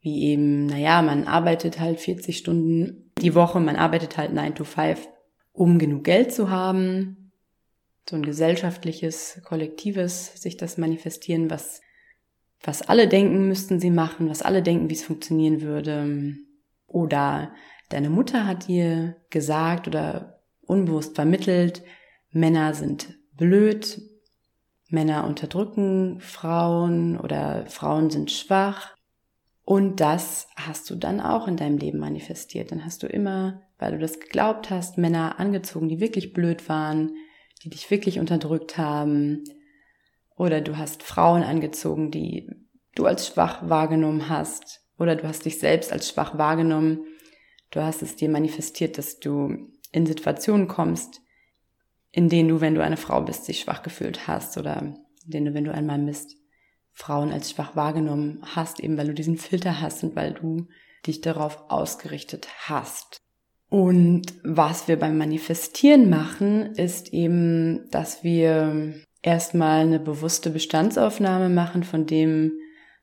wie 0.00 0.24
eben, 0.24 0.66
naja, 0.66 1.02
man 1.02 1.24
arbeitet 1.24 1.80
halt 1.80 1.98
40 1.98 2.38
Stunden 2.38 3.07
die 3.22 3.34
Woche, 3.34 3.60
man 3.60 3.76
arbeitet 3.76 4.16
halt 4.16 4.32
9 4.32 4.54
to 4.54 4.64
5, 4.64 5.08
um 5.52 5.78
genug 5.78 6.04
Geld 6.04 6.32
zu 6.32 6.50
haben. 6.50 7.32
So 8.08 8.16
ein 8.16 8.22
gesellschaftliches, 8.22 9.42
kollektives, 9.44 10.40
sich 10.40 10.56
das 10.56 10.78
manifestieren, 10.78 11.50
was, 11.50 11.80
was 12.62 12.82
alle 12.82 13.08
denken, 13.08 13.48
müssten 13.48 13.80
sie 13.80 13.90
machen, 13.90 14.30
was 14.30 14.42
alle 14.42 14.62
denken, 14.62 14.88
wie 14.88 14.94
es 14.94 15.04
funktionieren 15.04 15.60
würde. 15.60 16.36
Oder 16.86 17.52
deine 17.90 18.08
Mutter 18.08 18.46
hat 18.46 18.68
dir 18.68 19.16
gesagt 19.30 19.86
oder 19.88 20.40
unbewusst 20.66 21.14
vermittelt, 21.14 21.82
Männer 22.30 22.74
sind 22.74 23.18
blöd, 23.32 24.00
Männer 24.90 25.26
unterdrücken 25.26 26.20
Frauen 26.20 27.18
oder 27.18 27.66
Frauen 27.66 28.10
sind 28.10 28.30
schwach. 28.30 28.94
Und 29.68 30.00
das 30.00 30.48
hast 30.56 30.88
du 30.88 30.94
dann 30.94 31.20
auch 31.20 31.46
in 31.46 31.58
deinem 31.58 31.76
Leben 31.76 31.98
manifestiert. 31.98 32.72
Dann 32.72 32.86
hast 32.86 33.02
du 33.02 33.06
immer, 33.06 33.60
weil 33.78 33.92
du 33.92 33.98
das 33.98 34.18
geglaubt 34.18 34.70
hast, 34.70 34.96
Männer 34.96 35.38
angezogen, 35.38 35.90
die 35.90 36.00
wirklich 36.00 36.32
blöd 36.32 36.70
waren, 36.70 37.12
die 37.62 37.68
dich 37.68 37.90
wirklich 37.90 38.18
unterdrückt 38.18 38.78
haben. 38.78 39.44
Oder 40.38 40.62
du 40.62 40.78
hast 40.78 41.02
Frauen 41.02 41.42
angezogen, 41.42 42.10
die 42.10 42.48
du 42.94 43.04
als 43.04 43.26
schwach 43.26 43.68
wahrgenommen 43.68 44.30
hast. 44.30 44.80
Oder 44.98 45.16
du 45.16 45.28
hast 45.28 45.44
dich 45.44 45.58
selbst 45.58 45.92
als 45.92 46.08
schwach 46.08 46.38
wahrgenommen. 46.38 47.04
Du 47.70 47.82
hast 47.82 48.00
es 48.00 48.16
dir 48.16 48.30
manifestiert, 48.30 48.96
dass 48.96 49.20
du 49.20 49.68
in 49.92 50.06
Situationen 50.06 50.66
kommst, 50.66 51.20
in 52.10 52.30
denen 52.30 52.48
du, 52.48 52.62
wenn 52.62 52.74
du 52.74 52.82
eine 52.82 52.96
Frau 52.96 53.20
bist, 53.20 53.46
dich 53.46 53.60
schwach 53.60 53.82
gefühlt 53.82 54.26
hast. 54.26 54.56
Oder 54.56 54.80
in 54.80 54.96
denen 55.26 55.44
du, 55.44 55.52
wenn 55.52 55.64
du 55.64 55.74
ein 55.74 55.84
Mann 55.84 56.06
bist, 56.06 56.37
Frauen 56.98 57.32
als 57.32 57.52
schwach 57.52 57.76
wahrgenommen 57.76 58.42
hast, 58.42 58.80
eben 58.80 58.98
weil 58.98 59.06
du 59.06 59.14
diesen 59.14 59.38
Filter 59.38 59.80
hast 59.80 60.02
und 60.02 60.16
weil 60.16 60.32
du 60.32 60.66
dich 61.06 61.20
darauf 61.20 61.70
ausgerichtet 61.70 62.48
hast. 62.66 63.18
Und 63.70 64.34
was 64.42 64.88
wir 64.88 64.98
beim 64.98 65.16
Manifestieren 65.16 66.10
machen, 66.10 66.74
ist 66.74 67.12
eben, 67.12 67.88
dass 67.92 68.24
wir 68.24 68.94
erstmal 69.22 69.82
eine 69.82 70.00
bewusste 70.00 70.50
Bestandsaufnahme 70.50 71.48
machen 71.50 71.84
von 71.84 72.04
dem, 72.04 72.58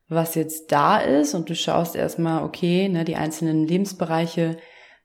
was 0.08 0.34
jetzt 0.34 0.72
da 0.72 0.98
ist. 0.98 1.32
Und 1.32 1.48
du 1.48 1.54
schaust 1.54 1.96
erstmal, 1.96 2.44
okay, 2.44 2.90
ne, 2.90 3.04
die 3.06 3.16
einzelnen 3.16 3.66
Lebensbereiche, 3.66 4.58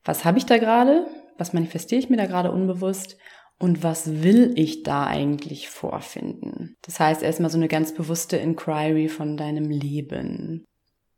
was 0.04 0.26
habe 0.26 0.38
ich 0.38 0.46
da 0.46 0.58
gerade, 0.58 1.08
was 1.38 1.54
manifestiere 1.54 2.02
ich 2.02 2.10
mir 2.10 2.18
da 2.18 2.26
gerade 2.26 2.52
unbewusst 2.52 3.18
und 3.62 3.84
was 3.84 4.24
will 4.24 4.54
ich 4.56 4.82
da 4.82 5.06
eigentlich 5.06 5.70
vorfinden? 5.70 6.76
Das 6.82 7.00
heißt 7.00 7.22
erstmal 7.22 7.52
so 7.52 7.58
eine 7.58 7.68
ganz 7.68 7.94
bewusste 7.94 8.38
Inquiry 8.38 9.08
von 9.08 9.38
deinem 9.38 9.70
Leben. 9.70 10.66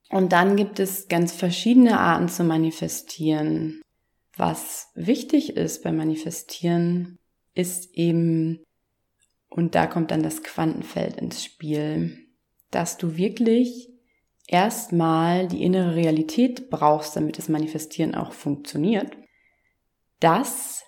Und 0.10 0.34
dann 0.34 0.58
gibt 0.58 0.80
es 0.82 1.08
ganz 1.08 1.32
verschiedene 1.32 1.98
Arten 1.98 2.28
zu 2.28 2.44
manifestieren. 2.44 3.82
Was 4.36 4.90
wichtig 4.94 5.56
ist 5.56 5.84
beim 5.84 5.96
Manifestieren, 5.96 7.18
ist 7.54 7.94
eben, 7.94 8.60
und 9.48 9.74
da 9.74 9.88
kommt 9.88 10.12
dann 10.12 10.22
das 10.22 10.44
Quantenfeld 10.44 11.16
ins 11.16 11.46
Spiel, 11.46 12.28
dass 12.72 12.98
du 12.98 13.16
wirklich 13.16 13.90
erstmal 14.48 15.48
die 15.48 15.64
innere 15.64 15.96
Realität 15.96 16.70
brauchst, 16.70 17.16
damit 17.16 17.38
das 17.38 17.48
Manifestieren 17.48 18.16
auch 18.16 18.34
funktioniert, 18.34 19.16
dass 20.20 20.83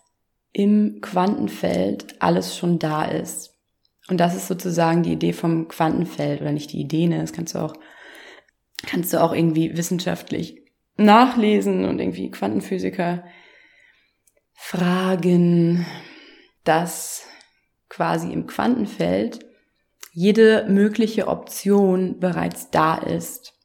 im 0.56 1.02
Quantenfeld 1.02 2.22
alles 2.22 2.56
schon 2.56 2.80
da 2.80 3.04
ist. 3.04 3.54
Und 4.08 4.22
das 4.22 4.38
ist 4.38 4.48
sozusagen 4.48 5.04
die 5.04 5.12
Idee 5.12 5.34
vom 5.34 5.68
Quantenfeld 5.68 6.40
oder 6.40 6.54
nicht 6.54 6.72
die 6.72 6.80
Idee, 6.80 7.08
ne? 7.08 7.20
Das 7.20 7.34
kannst 7.34 7.56
du 7.56 7.60
auch, 7.60 7.74
kannst 8.88 9.12
du 9.12 9.22
auch 9.22 9.34
irgendwie 9.34 9.76
wissenschaftlich 9.76 10.62
nachlesen 10.96 11.84
und 11.84 12.00
irgendwie 12.00 12.32
Quantenphysiker 12.32 13.26
fragen, 14.54 15.86
dass 16.64 17.28
quasi 17.90 18.32
im 18.32 18.48
Quantenfeld 18.48 19.46
jede 20.14 20.68
mögliche 20.70 21.28
Option 21.28 22.22
bereits 22.22 22.72
da 22.72 22.96
ist. 22.96 23.60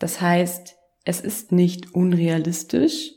Das 0.00 0.20
heißt, 0.20 0.74
es 1.04 1.20
ist 1.20 1.52
nicht 1.52 1.94
unrealistisch, 1.94 3.12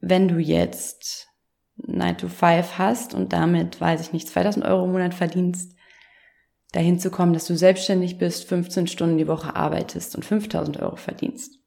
wenn 0.00 0.28
du 0.28 0.36
jetzt 0.36 1.28
9 1.76 2.18
to 2.18 2.28
5 2.28 2.78
hast 2.78 3.14
und 3.14 3.32
damit, 3.32 3.80
weiß 3.80 4.00
ich 4.00 4.12
nicht, 4.12 4.28
2000 4.28 4.64
Euro 4.64 4.84
im 4.84 4.92
Monat 4.92 5.14
verdienst, 5.14 5.76
dahin 6.72 6.98
zu 6.98 7.10
kommen, 7.10 7.32
dass 7.32 7.46
du 7.46 7.56
selbstständig 7.56 8.18
bist, 8.18 8.48
15 8.48 8.86
Stunden 8.86 9.18
die 9.18 9.28
Woche 9.28 9.54
arbeitest 9.56 10.16
und 10.16 10.24
5000 10.24 10.80
Euro 10.80 10.96
verdienst. 10.96 11.58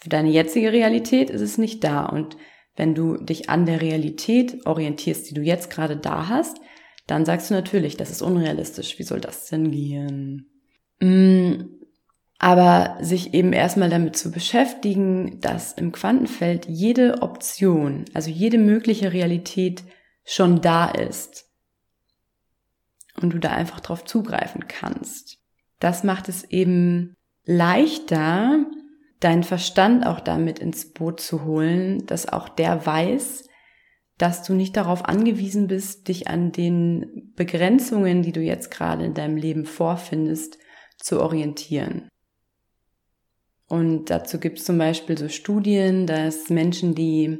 Für 0.00 0.08
deine 0.08 0.30
jetzige 0.30 0.72
Realität 0.72 1.30
ist 1.30 1.40
es 1.40 1.58
nicht 1.58 1.84
da 1.84 2.06
und 2.06 2.36
wenn 2.76 2.94
du 2.94 3.16
dich 3.16 3.50
an 3.50 3.66
der 3.66 3.80
Realität 3.80 4.64
orientierst, 4.66 5.28
die 5.28 5.34
du 5.34 5.42
jetzt 5.42 5.70
gerade 5.70 5.96
da 5.96 6.28
hast, 6.28 6.58
dann 7.06 7.24
sagst 7.24 7.50
du 7.50 7.54
natürlich, 7.54 7.96
das 7.96 8.10
ist 8.10 8.22
unrealistisch. 8.22 8.98
Wie 8.98 9.02
soll 9.02 9.20
das 9.20 9.48
denn 9.48 9.70
gehen? 9.70 10.48
Mm, 11.00 11.79
aber 12.42 12.96
sich 13.02 13.34
eben 13.34 13.52
erstmal 13.52 13.90
damit 13.90 14.16
zu 14.16 14.30
beschäftigen, 14.30 15.40
dass 15.42 15.74
im 15.74 15.92
Quantenfeld 15.92 16.64
jede 16.66 17.20
Option, 17.20 18.06
also 18.14 18.30
jede 18.30 18.56
mögliche 18.56 19.12
Realität 19.12 19.84
schon 20.24 20.62
da 20.62 20.88
ist 20.88 21.50
und 23.20 23.34
du 23.34 23.38
da 23.38 23.50
einfach 23.50 23.80
drauf 23.80 24.06
zugreifen 24.06 24.68
kannst. 24.68 25.36
Das 25.80 26.02
macht 26.02 26.30
es 26.30 26.44
eben 26.44 27.12
leichter, 27.44 28.64
deinen 29.20 29.44
Verstand 29.44 30.06
auch 30.06 30.20
damit 30.20 30.60
ins 30.60 30.94
Boot 30.94 31.20
zu 31.20 31.44
holen, 31.44 32.06
dass 32.06 32.26
auch 32.26 32.48
der 32.48 32.86
weiß, 32.86 33.44
dass 34.16 34.42
du 34.44 34.54
nicht 34.54 34.78
darauf 34.78 35.04
angewiesen 35.04 35.66
bist, 35.66 36.08
dich 36.08 36.28
an 36.28 36.52
den 36.52 37.34
Begrenzungen, 37.36 38.22
die 38.22 38.32
du 38.32 38.40
jetzt 38.40 38.70
gerade 38.70 39.04
in 39.04 39.12
deinem 39.12 39.36
Leben 39.36 39.66
vorfindest, 39.66 40.56
zu 40.96 41.20
orientieren. 41.20 42.09
Und 43.70 44.10
dazu 44.10 44.40
gibt 44.40 44.58
es 44.58 44.64
zum 44.64 44.78
Beispiel 44.78 45.16
so 45.16 45.28
Studien, 45.28 46.04
dass 46.08 46.50
Menschen, 46.50 46.96
die 46.96 47.38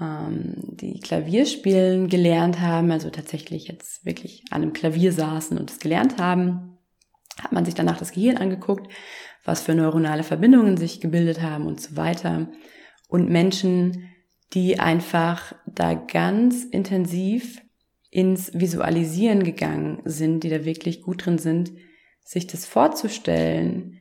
ähm, 0.00 0.54
die 0.56 0.98
Klavierspielen 0.98 2.08
gelernt 2.08 2.58
haben, 2.58 2.90
also 2.90 3.10
tatsächlich 3.10 3.68
jetzt 3.68 4.06
wirklich 4.06 4.44
an 4.50 4.62
einem 4.62 4.72
Klavier 4.72 5.12
saßen 5.12 5.58
und 5.58 5.70
es 5.70 5.78
gelernt 5.78 6.16
haben, 6.16 6.78
hat 7.38 7.52
man 7.52 7.66
sich 7.66 7.74
danach 7.74 7.98
das 7.98 8.12
Gehirn 8.12 8.38
angeguckt, 8.38 8.90
was 9.44 9.60
für 9.60 9.74
neuronale 9.74 10.22
Verbindungen 10.22 10.78
sich 10.78 11.02
gebildet 11.02 11.42
haben 11.42 11.66
und 11.66 11.82
so 11.82 11.96
weiter. 11.96 12.48
Und 13.06 13.28
Menschen, 13.28 14.08
die 14.54 14.80
einfach 14.80 15.54
da 15.66 15.92
ganz 15.92 16.64
intensiv 16.64 17.60
ins 18.10 18.54
Visualisieren 18.54 19.44
gegangen 19.44 20.00
sind, 20.06 20.44
die 20.44 20.48
da 20.48 20.64
wirklich 20.64 21.02
gut 21.02 21.26
drin 21.26 21.36
sind, 21.36 21.72
sich 22.24 22.46
das 22.46 22.64
vorzustellen, 22.64 23.97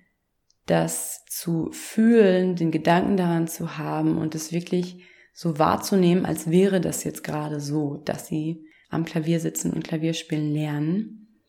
das 0.68 1.26
zu 1.26 1.72
fühlen, 1.72 2.56
den 2.56 2.72
Gedanken 2.72 3.18
daran 3.18 3.48
zu 3.48 3.78
haben 3.78 4.18
und 4.18 4.36
es 4.36 4.52
wirklich 4.52 5.04
so 5.34 5.60
wahrzunehmen, 5.60 6.26
als 6.26 6.50
wäre 6.50 6.82
das 6.82 7.04
jetzt 7.04 7.24
gerade 7.24 7.60
so, 7.60 7.98
dass 8.06 8.28
sie 8.28 8.66
am 8.90 9.06
Klavier 9.06 9.40
sitzen 9.40 9.72
und 9.74 9.84
Klavierspielen 9.84 10.52
lernen, 10.52 11.42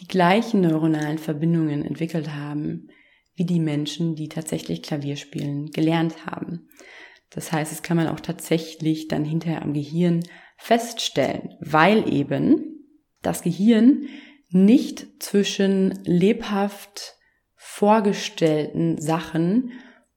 die 0.00 0.08
gleichen 0.08 0.60
neuronalen 0.60 1.18
Verbindungen 1.18 1.84
entwickelt 1.84 2.30
haben, 2.34 2.88
wie 3.34 3.44
die 3.44 3.60
Menschen, 3.60 4.14
die 4.14 4.28
tatsächlich 4.28 4.82
Klavierspielen 4.82 5.70
gelernt 5.70 6.26
haben. 6.26 6.68
Das 7.30 7.50
heißt, 7.50 7.72
es 7.72 7.82
kann 7.82 7.96
man 7.96 8.08
auch 8.08 8.20
tatsächlich 8.20 9.08
dann 9.08 9.24
hinterher 9.24 9.62
am 9.62 9.74
Gehirn 9.74 10.22
feststellen, 10.56 11.56
weil 11.60 12.12
eben 12.12 12.86
das 13.22 13.42
Gehirn 13.42 14.06
nicht 14.50 15.22
zwischen 15.22 15.98
lebhaft 16.04 17.13
vorgestellten 17.76 19.00
Sachen 19.00 19.72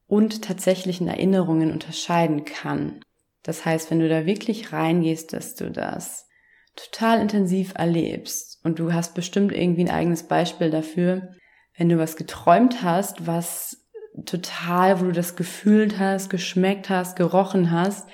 und 0.05 0.43
tatsächlichen 0.43 1.07
Erinnerungen 1.07 1.71
unterscheiden 1.71 2.45
kann. 2.45 2.99
Das 3.41 3.65
heißt, 3.65 3.89
wenn 3.89 3.99
du 3.99 4.07
da 4.07 4.27
wirklich 4.27 4.73
reingehst, 4.73 5.33
dass 5.33 5.55
du 5.55 5.71
das 5.71 6.27
total 6.75 7.19
intensiv 7.19 7.73
erlebst 7.75 8.59
und 8.63 8.77
du 8.77 8.93
hast 8.93 9.15
bestimmt 9.15 9.51
irgendwie 9.51 9.85
ein 9.85 9.89
eigenes 9.89 10.21
Beispiel 10.21 10.69
dafür, 10.69 11.29
wenn 11.75 11.89
du 11.89 11.97
was 11.97 12.15
geträumt 12.15 12.83
hast, 12.83 13.25
was 13.25 13.87
total, 14.27 14.99
wo 14.99 15.05
du 15.05 15.11
das 15.11 15.35
gefühlt 15.35 15.97
hast, 15.97 16.29
geschmeckt 16.29 16.89
hast, 16.89 17.15
gerochen 17.15 17.71
hast 17.71 18.07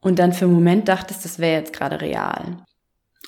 und 0.00 0.20
dann 0.20 0.32
für 0.32 0.44
einen 0.44 0.54
Moment 0.54 0.86
dachtest, 0.86 1.24
das 1.24 1.40
wäre 1.40 1.58
jetzt 1.58 1.72
gerade 1.72 2.00
real. 2.00 2.64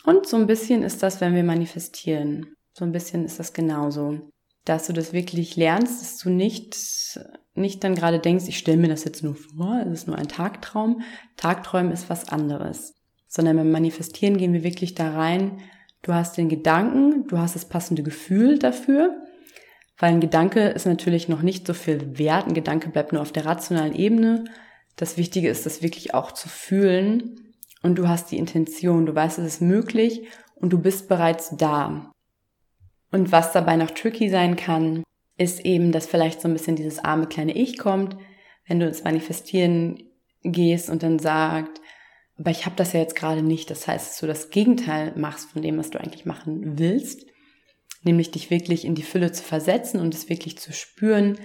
Und 0.05 0.29
so 0.29 0.37
ein 0.37 0.47
bisschen 0.47 0.85
ist 0.85 1.03
das, 1.03 1.21
wenn 1.21 1.35
wir 1.35 1.43
manifestieren. 1.43 2.55
So 2.73 2.85
ein 2.85 2.93
bisschen 2.93 3.25
ist 3.25 3.41
das 3.41 3.53
genauso. 3.53 4.31
Dass 4.65 4.87
du 4.87 4.93
das 4.93 5.13
wirklich 5.13 5.57
lernst, 5.57 6.03
dass 6.03 6.19
du 6.19 6.31
nicht, 6.31 6.77
nicht 7.55 7.83
dann 7.83 7.95
gerade 7.95 8.19
denkst, 8.19 8.45
ich 8.49 8.59
stelle 8.59 8.79
mir 8.79 8.89
das 8.89 9.05
jetzt 9.05 9.23
nur 9.23 9.35
vor, 9.35 9.83
es 9.87 10.01
ist 10.01 10.07
nur 10.07 10.17
ein 10.17 10.29
Tagtraum. 10.29 11.03
Tagträumen 11.37 11.93
ist 11.93 12.11
was 12.11 12.29
anderes. 12.29 12.95
Sondern 13.27 13.57
beim 13.57 13.71
Manifestieren 13.71 14.37
gehen 14.37 14.53
wir 14.53 14.65
wirklich 14.65 14.95
da 14.95 15.13
rein. 15.13 15.61
Du 16.03 16.13
hast 16.13 16.37
den 16.37 16.49
Gedanken, 16.49 17.27
du 17.29 17.39
hast 17.39 17.55
das 17.55 17.65
passende 17.65 18.03
Gefühl 18.03 18.59
dafür 18.59 19.15
weil 20.01 20.15
ein 20.15 20.21
Gedanke 20.21 20.69
ist 20.69 20.87
natürlich 20.87 21.29
noch 21.29 21.43
nicht 21.43 21.67
so 21.67 21.75
viel 21.75 22.19
wert. 22.19 22.47
Ein 22.47 22.55
Gedanke 22.55 22.89
bleibt 22.89 23.13
nur 23.13 23.21
auf 23.21 23.33
der 23.33 23.45
rationalen 23.45 23.95
Ebene. 23.95 24.45
Das 24.97 25.19
Wichtige 25.19 25.51
ist, 25.51 25.67
das 25.67 25.83
wirklich 25.83 26.15
auch 26.15 26.33
zu 26.33 26.49
fühlen. 26.49 27.55
Und 27.83 27.97
du 27.97 28.09
hast 28.09 28.31
die 28.31 28.39
Intention, 28.39 29.05
du 29.05 29.15
weißt, 29.15 29.39
es 29.39 29.47
ist 29.47 29.63
möglich 29.63 30.23
und 30.55 30.73
du 30.73 30.79
bist 30.79 31.09
bereits 31.09 31.55
da. 31.57 32.11
Und 33.11 33.33
was 33.33 33.53
dabei 33.53 33.77
noch 33.77 33.91
tricky 33.91 34.29
sein 34.29 34.57
kann, 34.57 35.03
ist 35.37 35.65
eben, 35.65 35.93
dass 35.93 36.07
vielleicht 36.07 36.41
so 36.41 36.49
ein 36.49 36.53
bisschen 36.53 36.77
dieses 36.77 36.99
arme 36.99 37.27
kleine 37.27 37.57
Ich 37.57 37.79
kommt, 37.79 38.17
wenn 38.67 38.79
du 38.79 38.87
ins 38.87 39.05
Manifestieren 39.05 40.03
gehst 40.43 40.91
und 40.91 41.03
dann 41.03 41.19
sagt, 41.19 41.81
aber 42.39 42.51
ich 42.51 42.67
habe 42.67 42.77
das 42.77 42.93
ja 42.93 43.01
jetzt 43.01 43.17
gerade 43.17 43.43
nicht. 43.43 43.71
Das 43.71 43.87
heißt, 43.87 44.11
dass 44.11 44.19
du 44.19 44.27
das 44.27 44.51
Gegenteil 44.51 45.13
machst 45.17 45.51
von 45.51 45.63
dem, 45.63 45.77
was 45.79 45.91
du 45.91 45.99
eigentlich 45.99 46.25
machen 46.25 46.79
willst 46.79 47.27
nämlich 48.03 48.31
dich 48.31 48.51
wirklich 48.51 48.85
in 48.85 48.95
die 48.95 49.03
Fülle 49.03 49.33
zu 49.33 49.43
versetzen 49.43 50.01
und 50.01 50.15
es 50.15 50.29
wirklich 50.29 50.59
zu 50.59 50.73
spüren, 50.73 51.39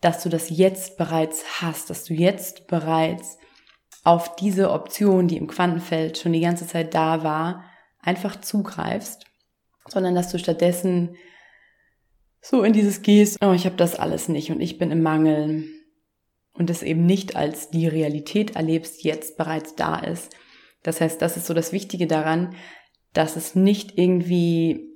dass 0.00 0.22
du 0.22 0.28
das 0.28 0.50
jetzt 0.50 0.96
bereits 0.96 1.60
hast, 1.60 1.90
dass 1.90 2.04
du 2.04 2.14
jetzt 2.14 2.66
bereits 2.66 3.38
auf 4.04 4.34
diese 4.34 4.70
Option, 4.72 5.28
die 5.28 5.36
im 5.36 5.46
Quantenfeld 5.46 6.18
schon 6.18 6.32
die 6.32 6.40
ganze 6.40 6.66
Zeit 6.66 6.94
da 6.94 7.22
war, 7.22 7.64
einfach 8.00 8.40
zugreifst, 8.40 9.26
sondern 9.92 10.14
dass 10.14 10.30
du 10.32 10.38
stattdessen 10.38 11.16
so 12.40 12.62
in 12.62 12.72
dieses 12.72 13.02
gehst, 13.02 13.38
oh, 13.42 13.52
ich 13.52 13.66
habe 13.66 13.76
das 13.76 13.94
alles 13.94 14.28
nicht 14.28 14.50
und 14.50 14.60
ich 14.60 14.78
bin 14.78 14.90
im 14.90 15.02
Mangel 15.02 15.68
und 16.54 16.70
es 16.70 16.82
eben 16.82 17.06
nicht 17.06 17.36
als 17.36 17.70
die 17.70 17.86
Realität 17.86 18.56
erlebst, 18.56 19.04
jetzt 19.04 19.36
bereits 19.36 19.76
da 19.76 19.98
ist. 19.98 20.34
Das 20.82 21.00
heißt, 21.00 21.22
das 21.22 21.36
ist 21.36 21.46
so 21.46 21.54
das 21.54 21.72
Wichtige 21.72 22.06
daran, 22.06 22.56
dass 23.12 23.36
es 23.36 23.54
nicht 23.54 23.98
irgendwie 23.98 24.88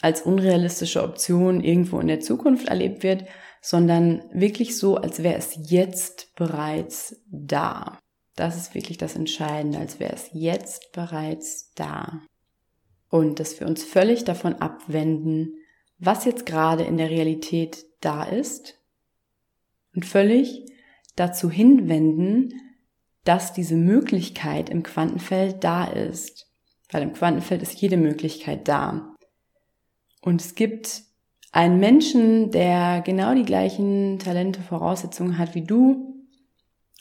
als 0.00 0.22
unrealistische 0.22 1.02
Option 1.02 1.62
irgendwo 1.62 1.98
in 1.98 2.08
der 2.08 2.20
Zukunft 2.20 2.68
erlebt 2.68 3.02
wird, 3.02 3.24
sondern 3.60 4.22
wirklich 4.32 4.78
so, 4.78 4.96
als 4.96 5.22
wäre 5.22 5.36
es 5.36 5.58
jetzt 5.70 6.34
bereits 6.36 7.22
da. 7.26 7.98
Das 8.36 8.56
ist 8.56 8.74
wirklich 8.74 8.98
das 8.98 9.16
Entscheidende, 9.16 9.78
als 9.78 10.00
wäre 10.00 10.12
es 10.12 10.28
jetzt 10.32 10.92
bereits 10.92 11.72
da. 11.74 12.20
Und 13.14 13.38
dass 13.38 13.60
wir 13.60 13.68
uns 13.68 13.84
völlig 13.84 14.24
davon 14.24 14.56
abwenden, 14.56 15.54
was 15.98 16.24
jetzt 16.24 16.46
gerade 16.46 16.82
in 16.82 16.96
der 16.96 17.10
Realität 17.10 17.84
da 18.00 18.24
ist 18.24 18.74
und 19.94 20.04
völlig 20.04 20.66
dazu 21.14 21.48
hinwenden, 21.48 22.60
dass 23.22 23.52
diese 23.52 23.76
Möglichkeit 23.76 24.68
im 24.68 24.82
Quantenfeld 24.82 25.62
da 25.62 25.84
ist. 25.84 26.50
Weil 26.90 27.04
im 27.04 27.12
Quantenfeld 27.12 27.62
ist 27.62 27.80
jede 27.80 27.98
Möglichkeit 27.98 28.66
da. 28.66 29.14
Und 30.20 30.40
es 30.40 30.56
gibt 30.56 31.04
einen 31.52 31.78
Menschen, 31.78 32.50
der 32.50 33.00
genau 33.00 33.32
die 33.32 33.44
gleichen 33.44 34.18
Talente, 34.18 34.60
Voraussetzungen 34.60 35.38
hat 35.38 35.54
wie 35.54 35.62
du 35.62 36.16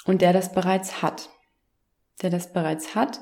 und 0.06 0.22
der 0.22 0.32
das 0.32 0.54
bereits 0.54 1.02
hat. 1.02 1.32
Der 2.22 2.30
das 2.30 2.54
bereits 2.54 2.94
hat, 2.94 3.20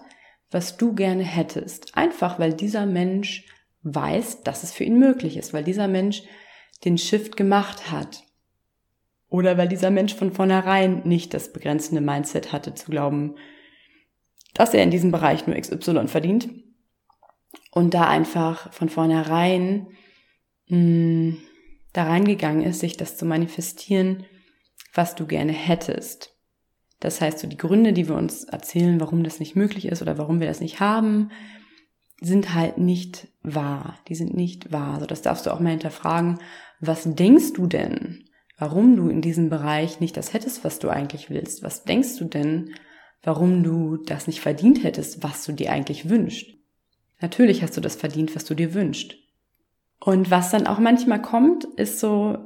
was 0.52 0.78
du 0.78 0.94
gerne 0.94 1.24
hättest. 1.24 1.98
Einfach 1.98 2.40
weil 2.40 2.54
dieser 2.54 2.86
Mensch 2.86 3.46
weiß, 3.84 4.44
dass 4.44 4.64
es 4.64 4.72
für 4.72 4.84
ihn 4.84 5.00
möglich 5.00 5.38
ist, 5.38 5.54
weil 5.54 5.64
dieser 5.64 5.88
Mensch 5.88 6.24
den 6.86 6.98
Shift 6.98 7.38
gemacht 7.38 7.92
hat. 7.92 8.24
Oder 9.30 9.58
weil 9.58 9.70
dieser 9.70 9.92
Mensch 9.92 10.14
von 10.14 10.32
vornherein 10.32 11.02
nicht 11.06 11.34
das 11.34 11.54
begrenzende 11.54 12.02
Mindset 12.02 12.52
hatte, 12.52 12.74
zu 12.74 12.92
glauben, 12.92 13.36
dass 14.54 14.74
er 14.74 14.84
in 14.84 14.92
diesem 14.92 15.12
Bereich 15.12 15.48
nur 15.48 15.56
XY 15.56 16.08
verdient, 16.08 16.50
und 17.72 17.94
da 17.94 18.08
einfach 18.08 18.72
von 18.74 18.90
vornherein 18.90 19.88
mh, 20.68 20.78
mm, 20.78 21.38
da 21.94 22.04
reingegangen 22.04 22.64
ist, 22.64 22.80
sich 22.80 22.96
das 22.96 23.18
zu 23.18 23.26
manifestieren, 23.26 24.26
was 24.94 25.16
du 25.16 25.26
gerne 25.26 25.52
hättest. 25.52 26.31
Das 27.02 27.20
heißt, 27.20 27.40
so 27.40 27.48
die 27.48 27.58
Gründe, 27.58 27.94
die 27.94 28.08
wir 28.08 28.16
uns 28.16 28.46
erzählen, 28.46 29.00
warum 29.02 29.24
das 29.24 29.40
nicht 29.40 29.56
möglich 29.56 29.88
ist 29.88 30.02
oder 30.02 30.18
warum 30.18 30.40
wir 30.40 30.48
das 30.48 30.62
nicht 30.62 30.80
haben, 30.80 31.32
sind 32.22 32.54
halt 32.54 32.78
nicht 32.78 33.28
wahr. 33.42 33.98
Die 34.08 34.16
sind 34.16 34.36
nicht 34.36 34.72
wahr. 34.72 35.00
So, 35.00 35.08
das 35.08 35.24
darfst 35.24 35.46
du 35.46 35.52
auch 35.52 35.60
mal 35.60 35.72
hinterfragen. 35.72 36.38
Was 36.80 37.04
denkst 37.04 37.54
du 37.54 37.66
denn, 37.66 38.26
warum 38.60 38.96
du 38.96 39.10
in 39.10 39.22
diesem 39.22 39.50
Bereich 39.50 40.00
nicht 40.00 40.16
das 40.16 40.34
hättest, 40.34 40.64
was 40.64 40.78
du 40.78 40.90
eigentlich 40.90 41.32
willst? 41.32 41.64
Was 41.64 41.84
denkst 41.84 42.18
du 42.20 42.26
denn, 42.26 42.76
warum 43.24 43.64
du 43.64 43.98
das 43.98 44.28
nicht 44.28 44.40
verdient 44.40 44.84
hättest, 44.84 45.24
was 45.24 45.44
du 45.44 45.54
dir 45.54 45.72
eigentlich 45.72 46.08
wünschst? 46.08 46.52
Natürlich 47.20 47.64
hast 47.64 47.76
du 47.76 47.82
das 47.82 47.96
verdient, 47.96 48.36
was 48.36 48.46
du 48.46 48.54
dir 48.54 48.76
wünschst. 48.76 49.16
Und 50.00 50.30
was 50.30 50.52
dann 50.52 50.68
auch 50.68 50.78
manchmal 50.78 51.22
kommt, 51.22 51.66
ist 51.66 52.00
so 52.00 52.38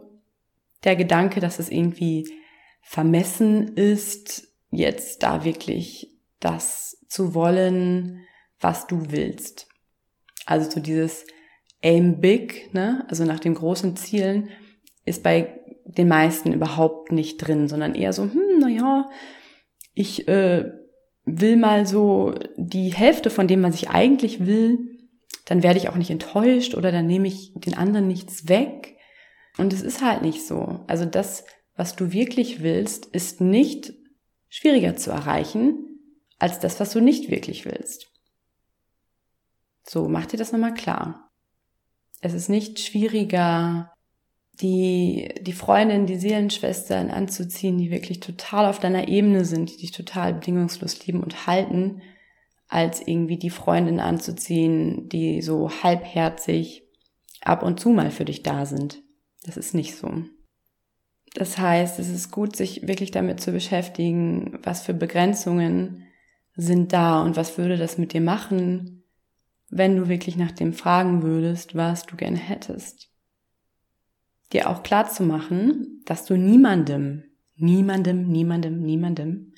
der 0.86 0.96
Gedanke, 0.96 1.42
dass 1.42 1.60
es 1.60 1.70
irgendwie 1.70 2.30
vermessen 2.88 3.76
ist, 3.76 4.48
jetzt 4.70 5.24
da 5.24 5.44
wirklich 5.44 6.16
das 6.40 7.04
zu 7.08 7.34
wollen, 7.34 8.22
was 8.60 8.86
du 8.86 9.12
willst. 9.12 9.68
Also 10.46 10.70
so 10.70 10.80
dieses 10.80 11.26
Aim 11.82 12.22
Big, 12.22 12.74
ne? 12.74 13.04
also 13.10 13.26
nach 13.26 13.40
den 13.40 13.56
großen 13.56 13.96
Zielen, 13.96 14.50
ist 15.04 15.24
bei 15.24 15.60
den 15.84 16.08
meisten 16.08 16.54
überhaupt 16.54 17.12
nicht 17.12 17.38
drin, 17.38 17.68
sondern 17.68 17.96
eher 17.96 18.14
so, 18.14 18.24
hm, 18.24 18.60
naja, 18.60 19.10
ich 19.96 20.28
äh, 20.28 20.72
will 21.26 21.58
mal 21.58 21.88
so 21.88 22.36
die 22.56 22.94
Hälfte 22.94 23.32
von 23.32 23.48
dem, 23.48 23.64
was 23.64 23.76
ich 23.76 23.90
eigentlich 23.90 24.46
will, 24.46 24.78
dann 25.46 25.64
werde 25.64 25.80
ich 25.80 25.90
auch 25.90 25.96
nicht 25.96 26.12
enttäuscht 26.12 26.76
oder 26.76 26.92
dann 26.92 27.08
nehme 27.08 27.28
ich 27.28 27.52
den 27.56 27.76
anderen 27.76 28.08
nichts 28.08 28.48
weg. 28.48 28.96
Und 29.58 29.74
es 29.74 29.82
ist 29.82 30.04
halt 30.04 30.22
nicht 30.22 30.46
so. 30.46 30.84
Also 30.88 31.06
das, 31.06 31.46
was 31.76 31.96
du 31.96 32.12
wirklich 32.12 32.62
willst, 32.62 33.06
ist 33.08 33.42
nicht 33.42 33.94
schwieriger 34.50 34.96
zu 34.96 35.12
erreichen 35.12 36.00
als 36.40 36.60
das, 36.60 36.80
was 36.80 36.92
du 36.92 37.00
nicht 37.00 37.30
wirklich 37.30 37.66
willst. 37.66 38.12
So, 39.84 40.08
mach 40.08 40.26
dir 40.26 40.38
das 40.38 40.52
nochmal 40.52 40.74
klar. 40.74 41.30
Es 42.22 42.34
ist 42.34 42.50
nicht 42.50 42.80
schwieriger, 42.80 43.94
die, 44.62 45.34
die 45.42 45.54
Freundin, 45.54 46.06
die 46.06 46.18
Seelenschwestern 46.18 47.12
anzuziehen, 47.12 47.78
die 47.78 47.92
wirklich 47.92 48.20
total 48.20 48.66
auf 48.66 48.80
deiner 48.80 49.08
Ebene 49.08 49.46
sind, 49.46 49.72
die 49.72 49.78
dich 49.78 49.92
total 49.92 50.34
bedingungslos 50.34 51.06
lieben 51.06 51.22
und 51.22 51.46
halten, 51.46 52.02
als 52.68 53.06
irgendwie 53.06 53.38
die 53.38 53.50
Freundin 53.50 54.00
anzuziehen, 54.00 55.08
die 55.10 55.42
so 55.42 55.70
halbherzig 55.84 56.84
ab 57.42 57.64
und 57.64 57.80
zu 57.80 57.90
mal 57.90 58.12
für 58.12 58.26
dich 58.26 58.44
da 58.44 58.66
sind. 58.66 59.04
Das 59.44 59.58
ist 59.58 59.76
nicht 59.76 59.96
so. 59.96 60.24
Das 61.36 61.58
heißt, 61.58 62.00
es 62.00 62.08
ist 62.10 62.32
gut, 62.32 62.56
sich 62.56 62.88
wirklich 62.88 63.12
damit 63.12 63.42
zu 63.42 63.52
beschäftigen, 63.52 64.58
was 64.64 64.84
für 64.84 64.94
Begrenzungen 64.94 66.08
sind 66.56 66.94
da 66.94 67.22
und 67.22 67.36
was 67.36 67.58
würde 67.58 67.76
das 67.76 67.98
mit 67.98 68.14
dir 68.14 68.22
machen, 68.22 69.04
wenn 69.70 69.98
du 69.98 70.08
wirklich 70.08 70.38
nach 70.38 70.54
dem 70.54 70.72
fragen 70.72 71.24
würdest, 71.24 71.76
was 71.76 72.06
du 72.06 72.16
gerne 72.16 72.38
hättest. 72.38 73.10
Dir 74.54 74.70
auch 74.70 74.82
klar 74.82 75.10
zu 75.10 75.24
machen, 75.24 76.02
dass 76.06 76.24
du 76.24 76.38
niemandem, 76.38 77.26
niemandem, 77.58 78.30
niemandem, 78.30 78.82
niemandem 78.82 79.54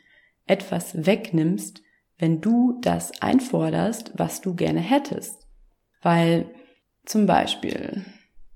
etwas 0.48 1.06
wegnimmst, 1.06 1.84
wenn 2.18 2.42
du 2.42 2.80
das 2.82 3.22
einforderst, 3.22 4.14
was 4.16 4.42
du 4.42 4.56
gerne 4.56 4.80
hättest. 4.80 5.46
Weil 6.02 6.50
zum 7.06 7.28
Beispiel 7.28 8.04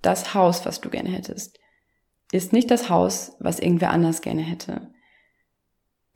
das 0.01 0.33
Haus, 0.33 0.65
was 0.65 0.81
du 0.81 0.89
gerne 0.89 1.09
hättest, 1.09 1.60
ist 2.31 2.53
nicht 2.53 2.71
das 2.71 2.89
Haus, 2.89 3.35
was 3.39 3.59
irgendwer 3.59 3.91
anders 3.91 4.21
gerne 4.21 4.41
hätte. 4.41 4.91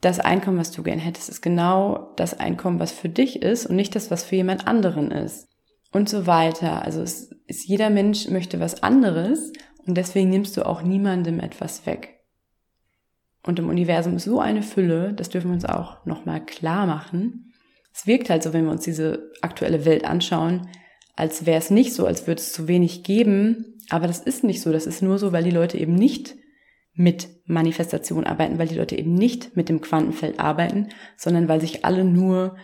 Das 0.00 0.20
Einkommen, 0.20 0.58
was 0.58 0.70
du 0.70 0.82
gerne 0.82 1.00
hättest, 1.00 1.28
ist 1.28 1.42
genau 1.42 2.12
das 2.16 2.38
Einkommen, 2.38 2.80
was 2.80 2.92
für 2.92 3.08
dich 3.08 3.42
ist 3.42 3.66
und 3.66 3.76
nicht 3.76 3.94
das, 3.94 4.10
was 4.10 4.24
für 4.24 4.36
jemand 4.36 4.66
anderen 4.66 5.10
ist. 5.10 5.48
Und 5.92 6.08
so 6.08 6.26
weiter. 6.26 6.82
Also 6.82 7.00
es 7.00 7.30
ist, 7.46 7.66
jeder 7.66 7.90
Mensch 7.90 8.28
möchte 8.28 8.60
was 8.60 8.82
anderes 8.82 9.52
und 9.86 9.96
deswegen 9.96 10.30
nimmst 10.30 10.56
du 10.56 10.66
auch 10.66 10.82
niemandem 10.82 11.40
etwas 11.40 11.86
weg. 11.86 12.20
Und 13.42 13.58
im 13.58 13.68
Universum 13.68 14.16
ist 14.16 14.24
so 14.24 14.40
eine 14.40 14.62
Fülle, 14.62 15.14
das 15.14 15.28
dürfen 15.28 15.48
wir 15.50 15.54
uns 15.54 15.64
auch 15.64 16.04
nochmal 16.04 16.44
klar 16.44 16.86
machen. 16.86 17.54
Es 17.94 18.06
wirkt 18.06 18.28
halt 18.28 18.42
so, 18.42 18.52
wenn 18.52 18.64
wir 18.64 18.72
uns 18.72 18.82
diese 18.82 19.30
aktuelle 19.40 19.84
Welt 19.84 20.04
anschauen, 20.04 20.68
als 21.14 21.46
wäre 21.46 21.58
es 21.58 21.70
nicht 21.70 21.94
so, 21.94 22.06
als 22.06 22.26
würde 22.26 22.40
es 22.40 22.52
zu 22.52 22.68
wenig 22.68 23.04
geben. 23.04 23.75
Aber 23.90 24.06
das 24.06 24.18
ist 24.18 24.44
nicht 24.44 24.60
so. 24.60 24.72
Das 24.72 24.86
ist 24.86 25.02
nur 25.02 25.18
so, 25.18 25.32
weil 25.32 25.44
die 25.44 25.50
Leute 25.50 25.78
eben 25.78 25.94
nicht 25.94 26.34
mit 26.94 27.28
Manifestation 27.46 28.24
arbeiten, 28.24 28.58
weil 28.58 28.68
die 28.68 28.74
Leute 28.74 28.96
eben 28.96 29.14
nicht 29.14 29.56
mit 29.56 29.68
dem 29.68 29.80
Quantenfeld 29.80 30.40
arbeiten, 30.40 30.88
sondern 31.16 31.46
weil 31.46 31.60
sich 31.60 31.84
alle 31.84 32.04
nur 32.04 32.56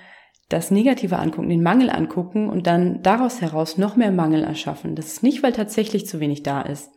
das 0.49 0.71
Negative 0.71 1.19
angucken, 1.19 1.49
den 1.49 1.63
Mangel 1.63 1.91
angucken 1.91 2.49
und 2.49 2.67
dann 2.67 3.03
daraus 3.03 3.41
heraus 3.41 3.79
noch 3.79 3.97
mehr 3.97 4.11
Mangel 4.11 4.43
erschaffen. 4.43 4.97
Das 4.97 5.07
ist 5.07 5.23
nicht, 5.23 5.43
weil 5.43 5.53
tatsächlich 5.53 6.07
zu 6.07 6.21
wenig 6.21 6.43
da 6.43 6.63
ist. 6.63 6.91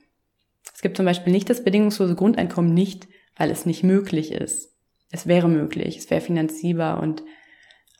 Es 0.74 0.82
gibt 0.82 0.98
zum 0.98 1.06
Beispiel 1.06 1.32
nicht 1.32 1.50
das 1.50 1.64
bedingungslose 1.64 2.16
Grundeinkommen 2.16 2.74
nicht, 2.74 3.08
weil 3.38 3.52
es 3.52 3.66
nicht 3.66 3.84
möglich 3.84 4.32
ist. 4.32 4.74
Es 5.12 5.28
wäre 5.28 5.48
möglich, 5.48 5.98
es 5.98 6.10
wäre 6.10 6.22
finanzierbar 6.22 7.02
und 7.02 7.24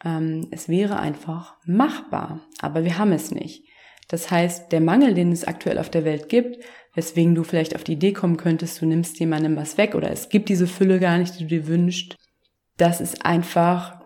ähm, 0.04 0.48
es 0.52 0.68
wäre 0.68 1.00
einfach 1.00 1.56
machbar, 1.66 2.42
aber 2.60 2.84
wir 2.84 2.98
haben 2.98 3.12
es 3.12 3.32
nicht. 3.32 3.66
Das 4.08 4.30
heißt, 4.30 4.72
der 4.72 4.82
Mangel, 4.82 5.14
den 5.14 5.32
es 5.32 5.46
aktuell 5.46 5.80
auf 5.80 5.90
der 5.90 6.06
Welt 6.06 6.30
gibt, 6.30 6.64
weswegen 6.94 7.36
du 7.36 7.44
vielleicht 7.44 7.76
auf 7.76 7.84
die 7.84 7.94
Idee 7.94 8.14
kommen 8.14 8.38
könntest, 8.38 8.82
du 8.82 8.86
nimmst 8.86 9.20
jemandem 9.20 9.56
was 9.56 9.78
weg 9.78 9.96
oder 9.96 10.12
es 10.12 10.30
gibt 10.30 10.50
diese 10.50 10.68
Fülle 10.68 11.00
gar 11.00 11.18
nicht, 11.18 11.40
die 11.40 11.44
du 11.44 11.50
dir 11.50 11.68
wünschst, 11.68 12.16
das 12.78 13.02
ist 13.02 13.26
einfach 13.26 14.00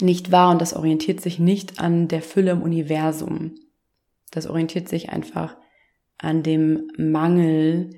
nicht 0.00 0.30
wahr 0.30 0.50
und 0.50 0.60
das 0.60 0.74
orientiert 0.74 1.20
sich 1.20 1.38
nicht 1.38 1.80
an 1.80 2.08
der 2.08 2.22
Fülle 2.22 2.52
im 2.52 2.62
Universum. 2.62 3.54
Das 4.30 4.46
orientiert 4.46 4.88
sich 4.88 5.10
einfach 5.10 5.56
an 6.18 6.42
dem 6.42 6.90
Mangel, 6.96 7.90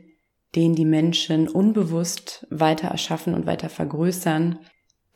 den 0.55 0.75
die 0.75 0.85
Menschen 0.85 1.49
unbewusst 1.49 2.47
weiter 2.51 2.89
erschaffen 2.89 3.35
und 3.35 3.47
weiter 3.47 3.69
vergrößern, 3.69 4.59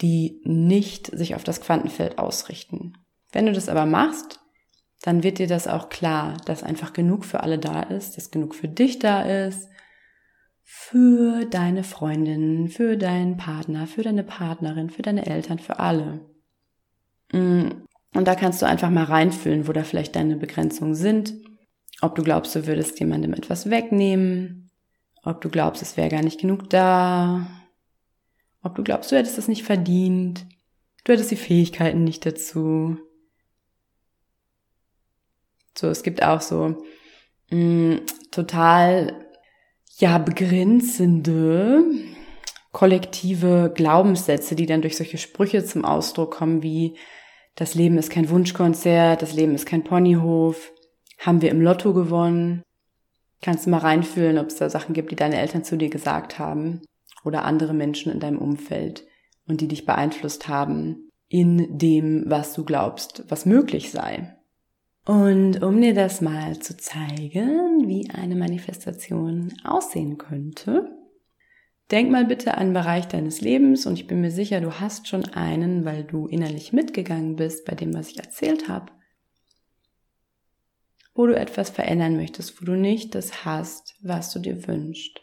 die 0.00 0.40
nicht 0.44 1.06
sich 1.06 1.34
auf 1.34 1.44
das 1.44 1.60
Quantenfeld 1.60 2.18
ausrichten. 2.18 2.94
Wenn 3.32 3.46
du 3.46 3.52
das 3.52 3.68
aber 3.68 3.86
machst, 3.86 4.40
dann 5.04 5.22
wird 5.22 5.38
dir 5.38 5.46
das 5.46 5.68
auch 5.68 5.90
klar, 5.90 6.38
dass 6.46 6.62
einfach 6.62 6.94
genug 6.94 7.26
für 7.26 7.42
alle 7.42 7.58
da 7.58 7.82
ist, 7.82 8.16
dass 8.16 8.30
genug 8.30 8.54
für 8.54 8.68
dich 8.68 9.00
da 9.00 9.20
ist, 9.20 9.68
für 10.62 11.44
deine 11.44 11.84
Freundin, 11.84 12.70
für 12.70 12.96
deinen 12.96 13.36
Partner, 13.36 13.86
für 13.86 14.02
deine 14.02 14.24
Partnerin, 14.24 14.88
für 14.88 15.02
deine 15.02 15.26
Eltern, 15.26 15.58
für 15.58 15.78
alle. 15.78 16.20
Mm, 17.32 17.82
und 18.14 18.26
da 18.26 18.34
kannst 18.34 18.62
du 18.62 18.66
einfach 18.66 18.88
mal 18.88 19.04
reinfühlen, 19.04 19.68
wo 19.68 19.72
da 19.72 19.84
vielleicht 19.84 20.16
deine 20.16 20.36
Begrenzungen 20.36 20.94
sind, 20.94 21.34
ob 22.00 22.14
du 22.14 22.22
glaubst, 22.22 22.54
du 22.54 22.66
würdest 22.66 22.98
jemandem 22.98 23.34
etwas 23.34 23.68
wegnehmen, 23.68 24.70
ob 25.22 25.42
du 25.42 25.50
glaubst, 25.50 25.82
es 25.82 25.98
wäre 25.98 26.08
gar 26.08 26.22
nicht 26.22 26.40
genug 26.40 26.70
da, 26.70 27.46
ob 28.62 28.74
du 28.74 28.82
glaubst, 28.82 29.12
du 29.12 29.16
hättest 29.16 29.36
es 29.36 29.48
nicht 29.48 29.64
verdient, 29.64 30.46
du 31.04 31.12
hättest 31.12 31.30
die 31.30 31.36
Fähigkeiten 31.36 32.04
nicht 32.04 32.24
dazu. 32.24 32.96
So, 35.76 35.88
es 35.88 36.02
gibt 36.02 36.22
auch 36.22 36.40
so 36.40 36.84
mh, 37.50 37.56
mm, 37.56 38.00
total 38.30 39.26
ja 39.98 40.18
begrenzende 40.18 41.84
kollektive 42.72 43.72
Glaubenssätze, 43.74 44.56
die 44.56 44.66
dann 44.66 44.82
durch 44.82 44.96
solche 44.96 45.18
Sprüche 45.18 45.64
zum 45.64 45.84
Ausdruck 45.84 46.32
kommen, 46.32 46.62
wie 46.62 46.96
das 47.54 47.74
Leben 47.74 47.98
ist 47.98 48.10
kein 48.10 48.28
Wunschkonzert, 48.28 49.22
das 49.22 49.32
Leben 49.32 49.54
ist 49.54 49.66
kein 49.66 49.84
Ponyhof, 49.84 50.72
haben 51.18 51.40
wir 51.40 51.50
im 51.50 51.60
Lotto 51.60 51.94
gewonnen. 51.94 52.62
Kannst 53.42 53.66
du 53.66 53.70
mal 53.70 53.78
reinfühlen, 53.78 54.38
ob 54.38 54.48
es 54.48 54.56
da 54.56 54.68
Sachen 54.68 54.94
gibt, 54.94 55.12
die 55.12 55.16
deine 55.16 55.38
Eltern 55.38 55.64
zu 55.64 55.76
dir 55.76 55.88
gesagt 55.88 56.38
haben 56.38 56.82
oder 57.24 57.44
andere 57.44 57.74
Menschen 57.74 58.10
in 58.10 58.18
deinem 58.18 58.38
Umfeld 58.38 59.06
und 59.46 59.60
die 59.60 59.68
dich 59.68 59.86
beeinflusst 59.86 60.48
haben 60.48 61.10
in 61.28 61.78
dem, 61.78 62.24
was 62.26 62.54
du 62.54 62.64
glaubst, 62.64 63.24
was 63.28 63.46
möglich 63.46 63.92
sei. 63.92 64.34
Und 65.04 65.62
um 65.62 65.80
dir 65.82 65.94
das 65.94 66.22
mal 66.22 66.58
zu 66.60 66.76
zeigen, 66.78 67.86
wie 67.86 68.08
eine 68.10 68.36
Manifestation 68.36 69.52
aussehen 69.62 70.16
könnte, 70.16 70.96
denk 71.90 72.10
mal 72.10 72.24
bitte 72.24 72.54
an 72.54 72.60
einen 72.60 72.72
Bereich 72.72 73.06
deines 73.06 73.42
Lebens 73.42 73.84
und 73.84 73.98
ich 73.98 74.06
bin 74.06 74.22
mir 74.22 74.30
sicher, 74.30 74.62
du 74.62 74.80
hast 74.80 75.06
schon 75.06 75.26
einen, 75.26 75.84
weil 75.84 76.04
du 76.04 76.26
innerlich 76.26 76.72
mitgegangen 76.72 77.36
bist 77.36 77.66
bei 77.66 77.74
dem, 77.74 77.92
was 77.92 78.08
ich 78.08 78.18
erzählt 78.18 78.68
habe, 78.68 78.92
wo 81.14 81.26
du 81.26 81.36
etwas 81.36 81.68
verändern 81.68 82.16
möchtest, 82.16 82.60
wo 82.60 82.64
du 82.64 82.74
nicht 82.74 83.14
das 83.14 83.44
hast, 83.44 83.96
was 84.02 84.32
du 84.32 84.38
dir 84.38 84.66
wünschst. 84.66 85.20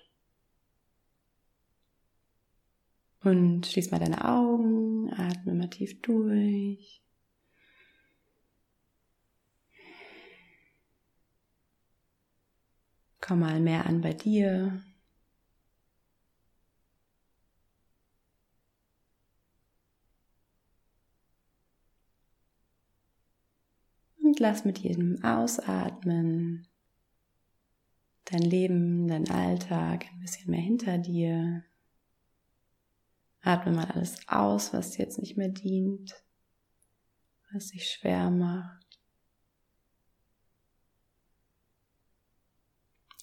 Und 3.24 3.66
schließ 3.66 3.90
mal 3.90 4.00
deine 4.00 4.26
Augen, 4.26 5.12
atme 5.12 5.56
mal 5.56 5.70
tief 5.70 6.02
durch. 6.02 7.01
Komm 13.22 13.40
mal 13.40 13.60
mehr 13.60 13.86
an 13.86 14.02
bei 14.02 14.14
dir. 14.14 14.84
Und 24.24 24.40
lass 24.40 24.66
mit 24.66 24.80
jedem 24.80 25.24
Ausatmen 25.24 26.68
dein 28.26 28.42
Leben, 28.42 29.08
dein 29.08 29.30
Alltag 29.30 30.06
ein 30.12 30.20
bisschen 30.22 30.50
mehr 30.50 30.62
hinter 30.62 30.98
dir. 30.98 31.64
Atme 33.42 33.74
mal 33.74 33.86
alles 33.92 34.28
aus, 34.28 34.74
was 34.74 34.92
dir 34.92 35.04
jetzt 35.04 35.20
nicht 35.20 35.38
mehr 35.38 35.50
dient, 35.50 36.16
was 37.52 37.70
dich 37.70 37.90
schwer 37.90 38.30
macht. 38.30 38.81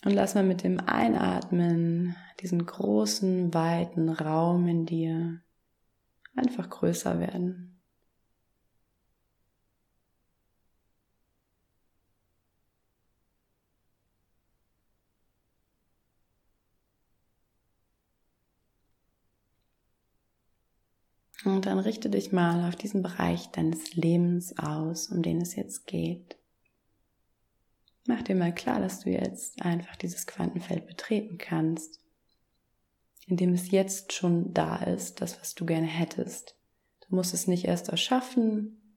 Und 0.05 0.13
lass 0.13 0.35
mal 0.35 0.45
mit 0.45 0.63
dem 0.63 0.81
Einatmen 0.81 2.17
diesen 2.41 2.65
großen, 2.65 3.53
weiten 3.53 4.09
Raum 4.09 4.69
in 4.69 4.87
dir 4.87 5.41
einfach 6.37 6.71
größer 6.71 7.19
werden. 7.19 7.79
Und 21.45 21.67
dann 21.67 21.79
richte 21.79 22.11
dich 22.11 22.33
mal 22.33 22.69
auf 22.69 22.77
diesen 22.77 23.03
Bereich 23.03 23.51
deines 23.51 23.95
Lebens 23.95 24.59
aus, 24.59 25.09
um 25.09 25.23
den 25.23 25.41
es 25.41 25.55
jetzt 25.57 25.87
geht. 25.87 26.38
Mach 28.09 28.23
dir 28.23 28.35
mal 28.35 28.55
klar, 28.55 28.81
dass 28.81 29.01
du 29.01 29.11
jetzt 29.11 29.61
einfach 29.61 29.94
dieses 29.94 30.27
Quantenfeld 30.27 30.87
betreten 30.87 31.37
kannst, 31.37 32.01
in 33.27 33.37
dem 33.37 33.53
es 33.53 33.71
jetzt 33.71 34.14
schon 34.14 34.55
da 34.55 34.77
ist, 34.77 35.21
das, 35.21 35.38
was 35.38 35.55
du 35.55 35.66
gerne 35.66 35.87
hättest. 35.87 36.57
Du 37.07 37.14
musst 37.14 37.35
es 37.35 37.47
nicht 37.47 37.66
erst 37.66 37.90
erschaffen. 37.90 38.97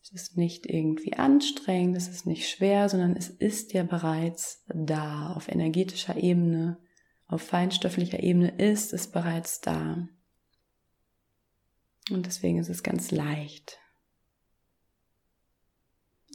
Es 0.00 0.12
ist 0.12 0.36
nicht 0.36 0.66
irgendwie 0.66 1.14
anstrengend, 1.14 1.96
es 1.96 2.06
ist 2.06 2.24
nicht 2.24 2.48
schwer, 2.48 2.88
sondern 2.88 3.16
es 3.16 3.28
ist 3.28 3.72
ja 3.72 3.82
bereits 3.82 4.64
da. 4.68 5.32
Auf 5.32 5.48
energetischer 5.48 6.16
Ebene, 6.16 6.78
auf 7.26 7.42
feinstofflicher 7.42 8.22
Ebene 8.22 8.50
ist 8.58 8.92
es 8.92 9.08
bereits 9.08 9.60
da. 9.60 10.08
Und 12.12 12.26
deswegen 12.26 12.58
ist 12.58 12.70
es 12.70 12.84
ganz 12.84 13.10
leicht. 13.10 13.80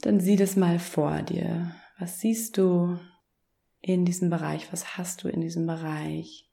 Dann 0.04 0.20
sieh 0.20 0.36
das 0.36 0.54
mal 0.54 0.78
vor 0.78 1.22
dir. 1.22 1.74
Was 1.98 2.20
siehst 2.20 2.58
du 2.58 2.98
in 3.80 4.04
diesem 4.04 4.28
Bereich? 4.28 4.70
Was 4.70 4.98
hast 4.98 5.24
du 5.24 5.28
in 5.28 5.40
diesem 5.40 5.66
Bereich? 5.66 6.46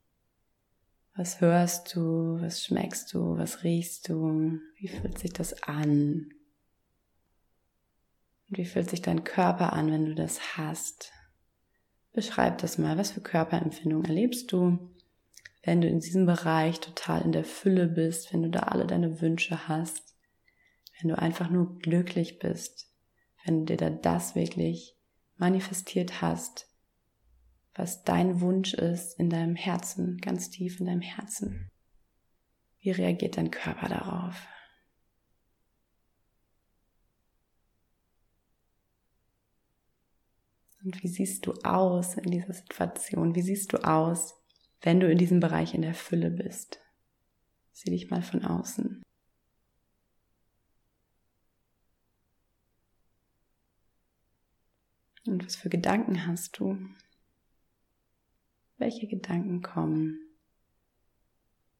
Was 1.14 1.42
hörst 1.42 1.94
du? 1.94 2.40
Was 2.40 2.64
schmeckst 2.64 3.12
du? 3.12 3.36
Was 3.36 3.62
riechst 3.62 4.08
du? 4.08 4.58
Wie 4.78 4.88
fühlt 4.88 5.18
sich 5.18 5.34
das 5.34 5.64
an? 5.64 6.30
Und 8.48 8.56
wie 8.56 8.64
fühlt 8.64 8.88
sich 8.88 9.02
dein 9.02 9.22
Körper 9.22 9.74
an, 9.74 9.92
wenn 9.92 10.06
du 10.06 10.14
das 10.14 10.56
hast? 10.56 11.12
Beschreib 12.14 12.56
das 12.56 12.78
mal. 12.78 12.96
Was 12.96 13.10
für 13.10 13.20
Körperempfindungen 13.20 14.06
erlebst 14.06 14.50
du, 14.50 14.78
wenn 15.62 15.82
du 15.82 15.88
in 15.88 16.00
diesem 16.00 16.24
Bereich 16.24 16.80
total 16.80 17.20
in 17.20 17.32
der 17.32 17.44
Fülle 17.44 17.86
bist, 17.86 18.32
wenn 18.32 18.44
du 18.44 18.48
da 18.48 18.60
alle 18.60 18.86
deine 18.86 19.20
Wünsche 19.20 19.68
hast, 19.68 20.14
wenn 20.98 21.10
du 21.10 21.18
einfach 21.18 21.50
nur 21.50 21.78
glücklich 21.80 22.38
bist, 22.38 22.88
wenn 23.44 23.66
du 23.66 23.76
dir 23.76 23.76
da 23.76 23.90
das 23.90 24.34
wirklich 24.34 24.96
manifestiert 25.36 26.20
hast, 26.22 26.68
was 27.74 28.04
dein 28.04 28.40
Wunsch 28.40 28.74
ist 28.74 29.18
in 29.18 29.30
deinem 29.30 29.56
Herzen, 29.56 30.18
ganz 30.18 30.50
tief 30.50 30.80
in 30.80 30.86
deinem 30.86 31.00
Herzen. 31.00 31.70
Wie 32.80 32.90
reagiert 32.90 33.36
dein 33.36 33.50
Körper 33.50 33.88
darauf? 33.88 34.46
Und 40.84 41.02
wie 41.02 41.08
siehst 41.08 41.46
du 41.46 41.52
aus 41.62 42.16
in 42.16 42.30
dieser 42.30 42.52
Situation? 42.52 43.34
Wie 43.34 43.42
siehst 43.42 43.72
du 43.72 43.78
aus, 43.78 44.34
wenn 44.80 44.98
du 44.98 45.10
in 45.10 45.18
diesem 45.18 45.38
Bereich 45.38 45.74
in 45.74 45.82
der 45.82 45.94
Fülle 45.94 46.30
bist? 46.30 46.80
Sieh 47.70 47.90
dich 47.90 48.10
mal 48.10 48.22
von 48.22 48.44
außen. 48.44 49.02
Und 55.26 55.44
was 55.46 55.56
für 55.56 55.68
Gedanken 55.68 56.26
hast 56.26 56.58
du? 56.58 56.78
Welche 58.78 59.06
Gedanken 59.06 59.62
kommen, 59.62 60.18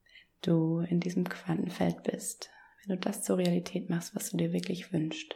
wenn 0.05 0.43
du 0.43 0.81
in 0.81 1.01
diesem 1.01 1.29
Quantenfeld 1.29 2.05
bist, 2.05 2.51
wenn 2.85 2.97
du 2.97 3.01
das 3.01 3.25
zur 3.25 3.39
Realität 3.39 3.91
machst, 3.91 4.15
was 4.15 4.31
du 4.31 4.37
dir 4.37 4.53
wirklich 4.53 4.93
wünschst? 4.93 5.35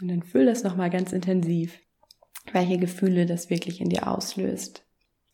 Und 0.00 0.08
dann 0.08 0.22
fühl 0.22 0.46
das 0.46 0.64
nochmal 0.64 0.88
ganz 0.88 1.12
intensiv, 1.12 1.78
welche 2.52 2.78
Gefühle 2.78 3.26
das 3.26 3.50
wirklich 3.50 3.80
in 3.80 3.88
dir 3.88 4.08
auslöst, 4.08 4.84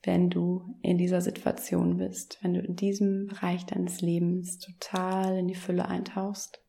wenn 0.02 0.30
du 0.30 0.62
in 0.82 0.98
dieser 0.98 1.20
Situation 1.20 1.96
bist, 1.98 2.38
wenn 2.42 2.54
du 2.54 2.60
in 2.60 2.76
diesem 2.76 3.26
Bereich 3.26 3.66
deines 3.66 4.00
Lebens 4.00 4.58
total 4.58 5.38
in 5.38 5.48
die 5.48 5.54
Fülle 5.54 5.88
eintauchst. 5.88 6.60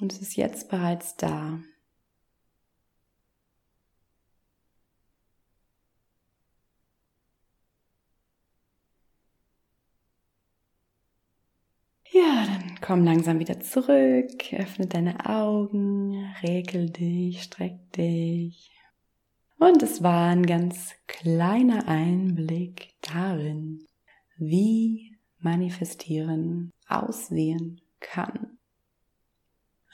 Und 0.00 0.12
es 0.12 0.20
ist 0.20 0.36
jetzt 0.36 0.68
bereits 0.68 1.16
da. 1.16 1.60
Ja, 12.12 12.46
dann 12.46 12.78
komm 12.80 13.04
langsam 13.04 13.40
wieder 13.40 13.58
zurück, 13.60 14.52
öffne 14.52 14.86
deine 14.86 15.26
Augen, 15.26 16.32
regel 16.42 16.88
dich, 16.90 17.42
streck 17.42 17.92
dich. 17.92 18.73
Und 19.66 19.82
es 19.82 20.02
war 20.02 20.28
ein 20.28 20.44
ganz 20.44 20.92
kleiner 21.06 21.88
Einblick 21.88 22.96
darin, 23.00 23.86
wie 24.36 25.16
manifestieren 25.38 26.70
aussehen 26.86 27.80
kann. 27.98 28.58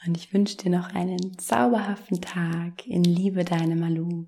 Und 0.05 0.17
ich 0.17 0.33
wünsche 0.33 0.57
dir 0.57 0.71
noch 0.71 0.93
einen 0.93 1.37
zauberhaften 1.37 2.19
Tag 2.19 2.85
in 2.85 3.05
Liebe, 3.05 3.45
deine 3.45 3.77
Malu. 3.77 4.25